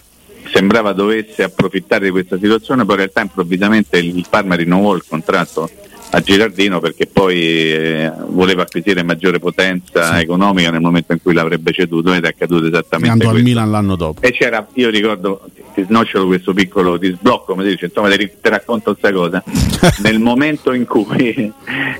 sembrava 0.52 0.92
dovesse 0.92 1.42
approfittare 1.42 2.06
di 2.06 2.10
questa 2.10 2.36
situazione, 2.36 2.84
poi 2.84 2.94
in 2.94 3.00
realtà 3.00 3.22
improvvisamente 3.22 3.98
il 3.98 4.26
Parma 4.28 4.54
rinnovò 4.54 4.94
il 4.94 5.04
contratto 5.08 5.70
a 6.14 6.20
Girardino 6.20 6.78
perché 6.78 7.06
poi 7.06 7.40
eh, 7.40 8.12
voleva 8.28 8.62
acquisire 8.62 9.02
maggiore 9.02 9.38
potenza 9.38 10.16
sì. 10.16 10.22
economica 10.22 10.70
nel 10.70 10.82
momento 10.82 11.12
in 11.12 11.22
cui 11.22 11.32
l'avrebbe 11.32 11.72
ceduto 11.72 12.12
ed 12.12 12.24
è 12.24 12.28
accaduto 12.28 12.66
esattamente 12.66 13.24
Andò 13.24 13.30
al 13.30 13.42
Milan 13.42 13.70
l'anno 13.70 13.96
dopo. 13.96 14.20
E 14.20 14.30
c'era, 14.30 14.66
io 14.74 14.90
ricordo, 14.90 15.48
ti 15.74 15.82
snocciolo 15.82 16.26
questo 16.26 16.52
piccolo 16.52 16.98
disblocco, 16.98 17.52
come 17.52 17.64
dice, 17.64 17.86
insomma 17.86 18.10
ti, 18.10 18.30
ti 18.40 18.48
racconto 18.48 18.94
questa 18.94 19.10
cosa, 19.10 19.42
nel 20.02 20.18
momento 20.18 20.74
in 20.74 20.84
cui 20.84 21.50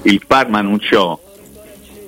il 0.03 0.23
Parma 0.27 0.59
annunciò 0.59 1.19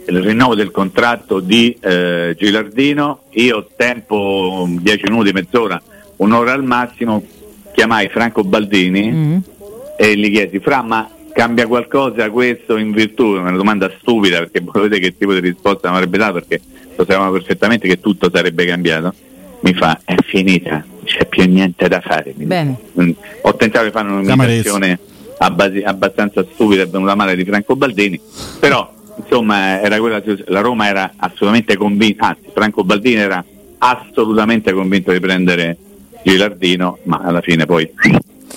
il 0.06 0.20
rinnovo 0.20 0.54
del 0.54 0.70
contratto 0.70 1.40
di 1.40 1.74
eh, 1.80 2.34
Gilardino, 2.38 3.20
io 3.30 3.66
tempo 3.74 4.68
10 4.68 5.04
minuti, 5.04 5.32
mezz'ora, 5.32 5.80
un'ora 6.16 6.52
al 6.52 6.64
massimo, 6.64 7.24
chiamai 7.72 8.08
Franco 8.10 8.44
Baldini 8.44 9.10
mm. 9.10 9.36
e 9.96 10.16
gli 10.18 10.30
chiesi, 10.30 10.58
Fra, 10.58 10.82
ma 10.82 11.08
cambia 11.34 11.66
qualcosa 11.66 12.30
questo 12.30 12.76
in 12.76 12.92
virtù? 12.92 13.34
È 13.34 13.40
una 13.40 13.50
domanda 13.50 13.92
stupida 13.98 14.38
perché 14.38 14.60
volete 14.60 14.98
che 15.00 15.16
tipo 15.16 15.34
di 15.34 15.40
risposta 15.40 15.90
mi 15.90 15.96
avrebbe 15.96 16.16
dato 16.16 16.34
perché 16.34 16.60
lo 16.96 17.04
sapevamo 17.04 17.32
perfettamente 17.32 17.88
che 17.88 18.00
tutto 18.00 18.30
sarebbe 18.32 18.64
cambiato. 18.64 19.12
Mi 19.60 19.74
fa, 19.74 20.00
è 20.04 20.14
finita, 20.24 20.72
non 20.72 21.04
c'è 21.04 21.26
più 21.26 21.44
niente 21.46 21.88
da 21.88 22.00
fare. 22.00 22.34
Mm. 22.38 23.10
Ho 23.42 23.54
tentato 23.56 23.84
di 23.84 23.90
fare 23.90 24.08
un'imitazione 24.08 24.98
abbastanza 25.38 26.44
stupida 26.52 26.82
e 26.82 26.86
venuta 26.86 27.14
male 27.14 27.34
di 27.34 27.44
Franco 27.44 27.74
Baldini, 27.74 28.20
però 28.60 28.92
insomma 29.16 29.80
era 29.80 29.98
quella, 29.98 30.22
la 30.46 30.60
Roma 30.60 30.86
era 30.86 31.12
assolutamente 31.16 31.76
convinta, 31.76 32.28
anzi 32.28 32.50
Franco 32.52 32.84
Baldini 32.84 33.16
era 33.16 33.44
assolutamente 33.78 34.72
convinto 34.72 35.12
di 35.12 35.20
prendere 35.20 35.76
Gilardino, 36.22 36.98
ma 37.04 37.20
alla 37.24 37.40
fine 37.40 37.66
poi 37.66 37.90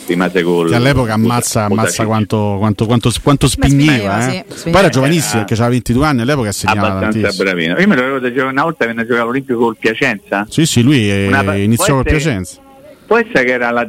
rimase 0.05 0.41
gol. 0.41 0.69
Che 0.69 0.75
all'epoca 0.75 1.13
ammazza, 1.13 1.65
ammazza 1.65 2.05
quanto, 2.05 2.57
quanto, 2.59 2.85
quanto, 2.85 3.11
quanto 3.21 3.47
spigneva. 3.47 4.31
Eh. 4.31 4.45
Sì, 4.53 4.69
Poi 4.69 4.79
era 4.79 4.89
giovanissimo 4.89 5.43
perché 5.43 5.53
aveva 5.53 5.69
22 5.69 6.05
anni, 6.05 6.21
all'epoca 6.21 6.51
segnava 6.51 6.87
abbastanza 6.87 7.19
tantissimo. 7.19 7.43
bravino. 7.43 7.79
Io 7.79 7.87
me 7.87 7.95
lo 7.95 8.17
ricordo 8.17 8.49
una 8.49 8.63
volta 8.63 8.85
venne 8.85 9.01
a 9.01 9.03
giocare 9.03 9.21
all'Olimpico 9.21 9.59
col 9.59 9.77
Piacenza. 9.77 10.45
Sì, 10.49 10.65
sì, 10.65 10.81
lui 10.81 11.27
una, 11.27 11.55
iniziò 11.55 11.95
col 11.95 12.03
Piacenza. 12.03 12.57
Può 13.05 13.17
essere 13.17 13.45
che 13.45 13.51
era 13.51 13.71
la 13.71 13.87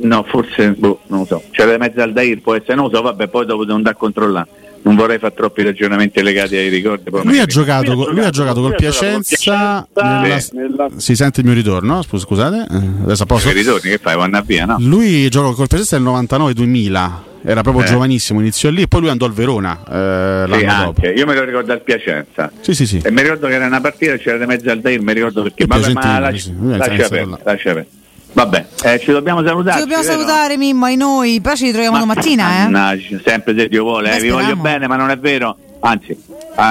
no, 0.00 0.24
forse 0.28 0.72
boh, 0.72 1.00
non 1.06 1.20
lo 1.20 1.24
so. 1.24 1.42
C'era 1.50 1.76
mezzo 1.78 2.00
Aldair, 2.00 2.40
può 2.40 2.54
essere, 2.54 2.74
non 2.74 2.90
lo 2.90 2.96
so, 2.96 3.02
vabbè, 3.02 3.28
poi 3.28 3.46
dopo 3.46 3.64
devo 3.64 3.76
andare 3.76 3.94
a 3.94 3.98
controllare 3.98 4.48
non 4.82 4.94
vorrei 4.96 5.18
fare 5.18 5.34
troppi 5.34 5.62
ragionamenti 5.62 6.22
legati 6.22 6.56
ai 6.56 6.68
ricordi. 6.68 7.10
Lui 7.10 7.38
ha, 7.38 7.46
giocato, 7.46 7.94
lui, 7.94 8.12
lui 8.12 8.24
ha 8.24 8.30
giocato 8.30 8.60
col 8.60 8.74
Piacenza. 8.74 9.86
Nella... 9.94 10.38
Nella... 10.52 10.88
Si 10.96 11.14
sente 11.14 11.40
il 11.40 11.46
mio 11.46 11.54
ritorno? 11.54 12.02
Scusate, 12.02 12.66
eh, 12.70 13.02
adesso 13.04 13.26
posso. 13.26 13.48
Che 13.48 13.54
ritorni 13.54 13.90
che 13.90 13.98
fai? 13.98 14.16
Vanno 14.16 14.42
via, 14.44 14.64
no? 14.64 14.76
Lui 14.78 15.28
giocò 15.28 15.52
col 15.52 15.68
Piacenza 15.68 15.98
nel 15.98 16.06
99-2000. 16.06 17.28
Era 17.42 17.62
proprio 17.62 17.84
eh. 17.84 17.88
giovanissimo, 17.88 18.40
iniziò 18.40 18.68
lì 18.68 18.82
e 18.82 18.88
poi 18.88 19.00
lui 19.00 19.08
andò 19.08 19.24
al 19.24 19.32
Verona 19.32 19.80
eh, 19.88 20.46
l'anno 20.46 20.58
sì, 20.58 20.64
dopo. 20.66 21.06
Io 21.06 21.24
me 21.24 21.34
lo 21.34 21.44
ricordo 21.44 21.72
al 21.72 21.80
Piacenza. 21.80 22.52
Sì, 22.60 22.74
sì, 22.74 22.86
sì. 22.86 23.00
E 23.02 23.10
mi 23.10 23.22
ricordo 23.22 23.46
che 23.46 23.54
era 23.54 23.66
una 23.66 23.80
partita, 23.80 24.16
c'era 24.16 24.36
di 24.36 24.44
mezzo 24.44 24.70
al 24.70 24.80
Dair, 24.80 25.00
mi 25.00 25.14
ricordo 25.14 25.42
perché. 25.42 25.64
Vabbè, 25.64 25.92
ma 25.92 26.18
lascia, 26.18 26.38
sì, 26.38 26.54
lascia, 26.60 26.96
lascia, 26.96 27.38
lascia 27.42 27.72
perdere. 27.72 27.99
Vabbè, 28.32 28.66
eh, 28.84 28.98
ci 29.00 29.10
dobbiamo 29.10 29.44
salutare. 29.44 29.74
Ci 29.74 29.80
dobbiamo 29.80 30.02
salutare, 30.02 30.56
Mimmo, 30.56 30.86
ai 30.86 30.96
noi. 30.96 31.40
Poi 31.40 31.56
ci 31.56 31.64
ritroviamo 31.64 31.96
ma, 31.96 32.00
domattina, 32.00 32.64
eh? 32.64 32.68
No, 32.68 33.20
sempre 33.24 33.54
se 33.56 33.68
Dio 33.68 33.82
vuole, 33.82 34.16
eh, 34.16 34.20
vi 34.20 34.30
voglio 34.30 34.56
bene, 34.56 34.86
ma 34.86 34.96
non 34.96 35.10
è 35.10 35.18
vero. 35.18 35.56
Anzi, 35.82 36.12
uh, 36.12 36.62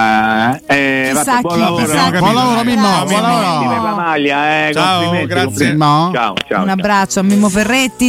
eh, 0.66 1.10
vabbè, 1.12 1.40
buon, 1.40 1.58
lavoro. 1.58 2.18
buon 2.20 2.34
lavoro, 2.34 2.64
Mimmo. 2.64 3.04
Buon 3.04 3.22
lavoro. 3.22 3.82
La 3.82 3.94
maglia, 3.94 4.68
eh, 4.68 4.72
ciao, 4.72 5.26
grazie. 5.26 5.76
Ciao, 5.76 6.34
ciao. 6.46 6.62
Un 6.62 6.68
abbraccio 6.68 7.18
a 7.18 7.22
Mimmo 7.24 7.48
Ferretti. 7.48 8.08